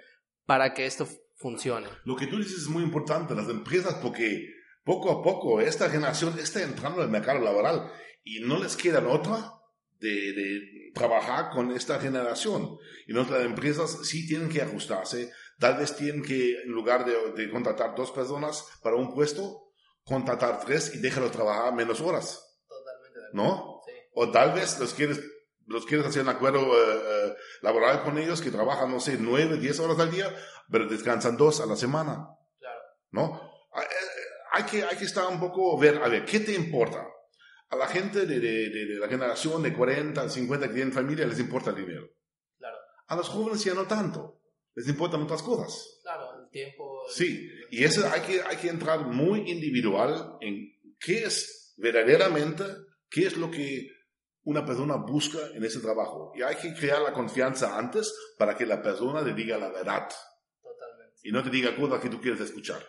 para 0.46 0.74
que 0.74 0.86
esto 0.86 1.08
funcione. 1.42 1.88
Lo 2.06 2.16
que 2.16 2.28
tú 2.28 2.38
dices 2.38 2.60
es 2.60 2.68
muy 2.68 2.84
importante, 2.84 3.36
las 3.36 3.50
empresas, 3.50 3.96
porque 3.96 4.48
poco 4.84 5.12
a 5.12 5.24
poco 5.24 5.60
esta 5.62 5.90
generación 5.90 6.38
está 6.40 6.62
entrando 6.62 7.02
al 7.02 7.10
mercado 7.10 7.40
laboral 7.40 7.92
y 8.24 8.40
no 8.42 8.60
les 8.60 8.76
queda 8.76 9.06
otra 9.08 9.54
de, 10.00 10.34
de 10.34 10.62
trabajar 10.94 11.52
con 11.52 11.72
esta 11.72 12.00
generación. 12.00 12.78
Y 13.08 13.14
nuestras 13.14 13.44
empresas 13.44 14.00
sí 14.04 14.28
tienen 14.28 14.50
que 14.50 14.62
ajustarse, 14.62 15.32
tal 15.60 15.78
vez 15.78 15.96
tienen 15.96 16.24
que, 16.24 16.62
en 16.62 16.72
lugar 16.72 17.06
de, 17.06 17.32
de 17.36 17.50
contratar 17.50 17.96
dos 17.96 18.12
personas 18.12 18.66
para 18.82 18.96
un 18.96 19.14
puesto, 19.14 19.72
contratar 20.04 20.62
tres 20.66 20.94
y 20.96 21.00
déjalos 21.00 21.32
trabajar 21.32 21.74
menos 21.74 22.02
horas, 22.02 22.60
Totalmente 22.68 23.20
de 23.20 23.26
¿no? 23.34 23.82
Sí. 23.86 23.92
O 24.14 24.32
tal 24.32 24.54
vez 24.54 24.80
los 24.80 24.94
quieres, 24.94 25.20
los 25.72 25.86
quieres 25.86 26.06
hacer 26.06 26.22
un 26.24 26.30
acuerdo 26.30 26.60
eh, 26.60 27.02
eh, 27.30 27.36
laboral 27.62 28.04
con 28.04 28.18
ellos 28.18 28.42
que 28.42 28.52
trabajan, 28.52 28.92
no 28.92 29.00
sé, 29.00 29.18
nueve, 29.20 29.58
diez 29.58 29.80
horas 29.80 30.00
al 30.00 30.12
día, 30.12 30.34
pero 30.70 30.88
descansan 30.88 31.38
dos 31.38 31.60
a 31.62 31.66
la 31.66 31.76
semana, 31.76 32.28
Claro. 32.60 32.80
¿no? 33.12 33.42
Hay- 33.74 33.86
eh, 33.86 34.20
Hay 34.54 34.64
que, 34.64 34.84
hay 34.84 34.98
que 34.98 35.06
estar 35.06 35.28
un 35.30 35.40
poco, 35.40 35.78
ver, 35.80 36.04
a 36.04 36.10
ver, 36.10 36.26
¿qué 36.26 36.42
te 36.42 36.54
importa? 36.54 37.08
A 37.70 37.76
la 37.78 37.88
gente 37.88 38.26
de, 38.26 38.40
de- 38.40 38.70
de- 38.70 38.86
de 38.86 39.00
la 39.00 39.08
generación 39.08 39.64
de 39.64 39.74
40, 39.74 40.28
50 40.30 40.68
que 40.68 40.74
tienen 40.74 40.92
familia 40.94 41.26
les 41.26 41.40
importa 41.40 41.70
el 41.70 41.78
dinero. 41.78 42.10
Claro. 42.58 42.76
A 43.08 43.16
los 43.16 43.30
jóvenes 43.30 43.64
ya 43.64 43.74
no 43.74 43.88
tanto. 43.88 44.42
Les 44.76 44.88
importan 44.90 45.22
otras 45.24 45.42
cosas. 45.42 46.00
Claro, 46.04 46.44
el 46.44 46.50
tiempo. 46.50 47.02
Sí, 47.10 47.50
y 47.72 47.84
eso 47.86 48.06
hay 48.12 48.22
que, 48.22 48.42
hay 48.42 48.58
que 48.58 48.68
entrar 48.68 49.06
muy 49.08 49.50
individual 49.50 50.36
en 50.42 50.70
qué 51.00 51.24
es 51.24 51.74
verdaderamente, 51.78 52.64
qué 53.10 53.28
es 53.28 53.38
lo 53.38 53.50
que 53.52 53.90
una 54.44 54.66
persona 54.66 54.96
busca 54.96 55.40
en 55.54 55.64
ese 55.64 55.80
trabajo. 55.80 56.32
Y 56.36 56.42
hay 56.42 56.56
que 56.56 56.74
crear 56.74 57.02
la 57.02 57.14
confianza 57.14 57.78
antes 57.78 58.14
para 58.38 58.56
que 58.56 58.66
la 58.66 58.82
persona 58.82 59.22
le 59.22 59.34
diga 59.34 59.58
la 59.58 59.70
verdad. 59.70 60.10
Totalmente. 60.62 61.20
Y 61.24 61.32
no 61.32 61.44
te 61.44 61.50
diga 61.50 61.76
cosas 61.76 62.00
que 62.02 62.10
tú 62.10 62.20
quieres 62.20 62.42
escuchar. 62.42 62.82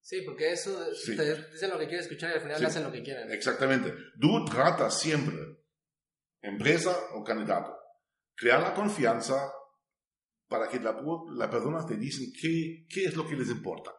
Sí, 0.00 0.22
porque 0.22 0.52
eso 0.52 0.94
Sí. 0.94 1.16
te 1.16 1.34
dicen 1.52 1.70
lo 1.70 1.78
que 1.78 1.86
quieren 1.86 2.00
escuchar 2.04 2.30
y 2.30 2.34
al 2.34 2.40
final 2.40 2.58
Sí. 2.58 2.64
hacen 2.64 2.84
lo 2.84 2.92
que 2.92 3.02
quieren. 3.02 3.30
Exactamente. 3.30 3.92
Tú 4.20 4.44
tratas 4.44 4.98
siempre, 5.00 5.36
empresa 6.42 6.96
o 7.14 7.24
candidato, 7.24 7.76
crear 8.34 8.60
la 8.60 8.74
confianza 8.74 9.52
para 10.48 10.68
que 10.68 10.78
la, 10.78 10.96
la 11.34 11.50
persona 11.50 11.84
te 11.86 11.96
dicen 11.96 12.26
qué, 12.40 12.86
qué 12.88 13.06
es 13.06 13.16
lo 13.16 13.26
que 13.26 13.34
les 13.34 13.48
importa. 13.48 13.92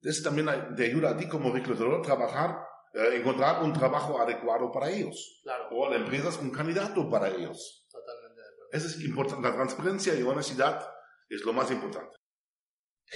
Eso 0.00 0.24
también 0.24 0.48
te 0.76 0.86
ayuda 0.86 1.10
a 1.10 1.16
ti 1.16 1.28
como 1.28 1.52
reclutador 1.52 2.00
a 2.00 2.02
trabajar, 2.02 2.56
eh, 2.94 3.16
encontrar 3.16 3.62
un 3.62 3.72
trabajo 3.72 4.20
adecuado 4.20 4.70
para 4.70 4.90
ellos. 4.90 5.40
Claro, 5.42 5.68
O 5.72 5.88
la 5.88 5.96
empresa 5.96 6.28
es 6.28 6.38
un 6.38 6.50
candidato 6.50 7.08
para 7.08 7.28
ellos. 7.28 7.86
totalmente 7.90 8.40
de 8.40 8.48
acuerdo. 8.48 8.70
Eso 8.72 8.86
es 8.88 9.04
importante. 9.04 9.48
La 9.48 9.54
transparencia 9.54 10.14
y 10.14 10.22
honestidad 10.22 10.86
es 11.28 11.44
lo 11.44 11.52
más 11.52 11.70
importante. 11.70 12.16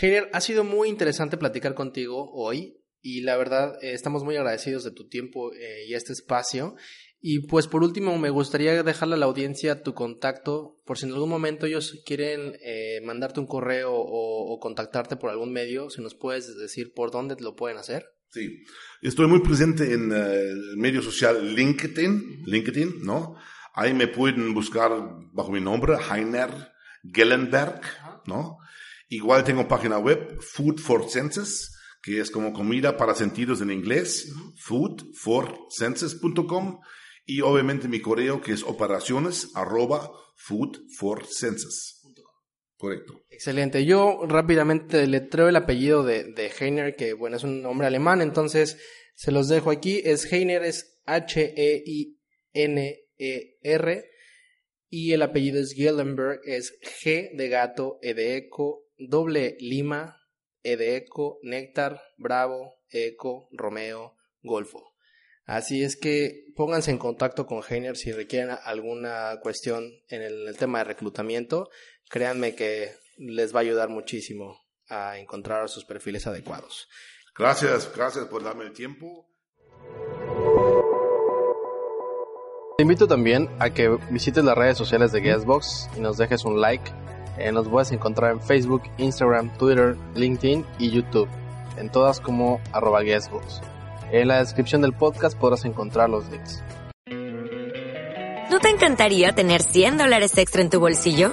Heiner, 0.01 0.29
ha 0.33 0.41
sido 0.41 0.65
muy 0.65 0.89
interesante 0.89 1.39
platicar 1.39 1.75
contigo 1.75 2.31
hoy 2.33 2.83
y 3.01 3.23
la 3.23 3.37
verdad 3.37 3.77
eh, 3.83 3.93
estamos 3.93 4.25
muy 4.25 4.37
agradecidos 4.37 4.85
de 4.85 4.91
tu 4.91 5.09
tiempo 5.09 5.53
eh, 5.55 5.87
y 5.87 5.95
este 5.95 6.13
espacio. 6.13 6.75
Y 7.19 7.47
pues 7.47 7.67
por 7.67 7.83
último 7.83 8.17
me 8.19 8.31
gustaría 8.31 8.83
dejarle 8.83 9.15
a 9.15 9.19
la 9.19 9.27
audiencia 9.27 9.83
tu 9.83 9.95
contacto 9.95 10.81
por 10.85 10.99
si 10.99 11.07
en 11.07 11.13
algún 11.13 11.31
momento 11.31 11.67
ellos 11.67 12.03
quieren 12.05 12.57
eh, 12.63 13.01
mandarte 13.05 13.41
un 13.41 13.47
correo 13.47 13.95
o, 13.95 14.53
o 14.55 14.59
contactarte 14.61 15.17
por 15.17 15.31
algún 15.31 15.53
medio, 15.53 15.89
si 15.89 16.03
nos 16.03 16.15
puedes 16.15 16.57
decir 16.59 16.93
por 16.95 17.11
dónde 17.11 17.37
lo 17.41 17.57
pueden 17.57 17.79
hacer. 17.79 18.07
Sí. 18.31 18.65
Estoy 19.03 19.27
muy 19.27 19.41
presente 19.41 19.93
en 19.93 20.13
eh, 20.13 20.51
el 20.51 20.77
medio 20.77 21.03
social 21.03 21.55
LinkedIn, 21.55 22.43
LinkedIn, 22.45 23.03
¿no? 23.03 23.37
Ahí 23.75 23.95
me 23.95 24.09
pueden 24.09 24.55
buscar 24.55 24.91
bajo 25.33 25.53
mi 25.53 25.61
nombre, 25.61 25.95
Heiner 26.11 26.51
Gellenberg, 27.03 27.81
¿no? 28.27 28.59
Igual 29.09 29.45
tengo 29.45 29.69
página 29.69 29.99
web, 29.99 30.41
Food 30.41 30.81
for 30.81 31.09
Senses, 31.09 31.79
que 32.03 32.21
es 32.21 32.31
como 32.31 32.53
comida 32.53 32.97
para 32.97 33.15
sentidos 33.15 33.61
en 33.61 33.71
inglés, 33.71 34.33
foodforsenses.com, 34.57 36.81
y 37.25 37.41
obviamente 37.41 37.87
mi 37.89 38.01
correo 38.01 38.41
que 38.41 38.53
es 38.53 38.63
operaciones 38.63 39.51
arroba 39.55 40.11
foodforsenses. 40.37 41.96
Correcto. 42.77 43.23
Excelente. 43.31 43.85
Yo 43.87 44.21
rápidamente 44.27 45.07
le 45.07 45.21
traigo 45.21 45.49
el 45.49 45.57
apellido 45.57 46.03
de, 46.03 46.25
de 46.25 46.51
Heiner, 46.59 46.95
que 46.95 47.15
bueno, 47.15 47.37
es 47.37 47.45
un 47.45 47.63
nombre 47.63 47.87
alemán, 47.87 48.21
entonces 48.21 48.79
se 49.15 49.33
los 49.33 49.49
dejo 49.49 49.71
aquí. 49.71 50.03
Es 50.05 50.31
Heiner, 50.31 50.63
es 50.63 51.01
H-E-I-N-E-R, 51.07 52.17
y 54.89 55.13
el 55.13 55.23
apellido 55.23 55.61
es 55.61 55.73
Gellenberg, 55.75 56.41
es 56.45 56.79
G 56.81 57.35
de 57.35 57.49
gato, 57.49 57.99
E 58.03 58.15
de 58.15 58.37
eco, 58.37 58.87
doble 58.99 59.57
lima, 59.59 60.23
E 60.63 60.77
de 60.77 60.97
eco, 60.97 61.39
néctar, 61.43 62.03
bravo, 62.17 62.81
eco, 62.91 63.49
Romeo, 63.53 64.17
golfo. 64.43 64.93
Así 65.45 65.83
es 65.83 65.97
que 65.97 66.47
pónganse 66.57 66.91
en 66.91 66.99
contacto 66.99 67.47
con 67.47 67.63
Heiner 67.63 67.97
si 67.97 68.11
requieren 68.11 68.57
alguna 68.65 69.39
cuestión 69.41 69.93
en 70.09 70.23
el, 70.23 70.49
el 70.49 70.57
tema 70.57 70.79
de 70.79 70.85
reclutamiento. 70.85 71.71
Créanme 72.09 72.55
que 72.55 72.95
les 73.19 73.55
va 73.55 73.61
a 73.61 73.63
ayudar 73.63 73.89
muchísimo 73.89 74.61
a 74.89 75.19
encontrar 75.19 75.69
sus 75.69 75.85
perfiles 75.85 76.27
adecuados. 76.27 76.89
Gracias, 77.37 77.91
gracias 77.95 78.27
por 78.27 78.43
darme 78.43 78.65
el 78.65 78.73
tiempo. 78.73 79.29
Te 82.77 82.83
invito 82.83 83.07
también 83.07 83.49
a 83.59 83.71
que 83.71 83.89
visites 84.11 84.45
las 84.45 84.57
redes 84.57 84.77
sociales 84.77 85.11
de 85.11 85.21
Guestbox 85.21 85.89
y 85.97 86.01
nos 86.01 86.19
dejes 86.19 86.45
un 86.45 86.61
like. 86.61 86.91
Eh, 87.39 87.51
nos 87.51 87.69
puedes 87.69 87.91
encontrar 87.91 88.33
en 88.33 88.41
Facebook, 88.41 88.83
Instagram, 88.99 89.57
Twitter, 89.59 89.97
LinkedIn 90.15 90.65
y 90.79 90.91
YouTube. 90.91 91.29
En 91.79 91.91
todas 91.91 92.21
como 92.21 92.61
arroba 92.73 93.01
Guestbox. 93.03 93.61
En 94.13 94.29
la 94.29 94.39
descripción 94.39 94.83
del 94.83 94.93
podcast 94.93 95.39
podrás 95.39 95.65
encontrar 95.65 96.09
los 96.09 96.29
links. 96.31 96.63
¿No 98.51 98.61
te 98.61 98.69
encantaría 98.69 99.35
tener 99.35 99.63
100 99.63 99.99
dólares 99.99 100.39
extra 100.39 100.63
en 100.63 100.71
tu 100.71 100.79
bolsillo? 100.79 101.33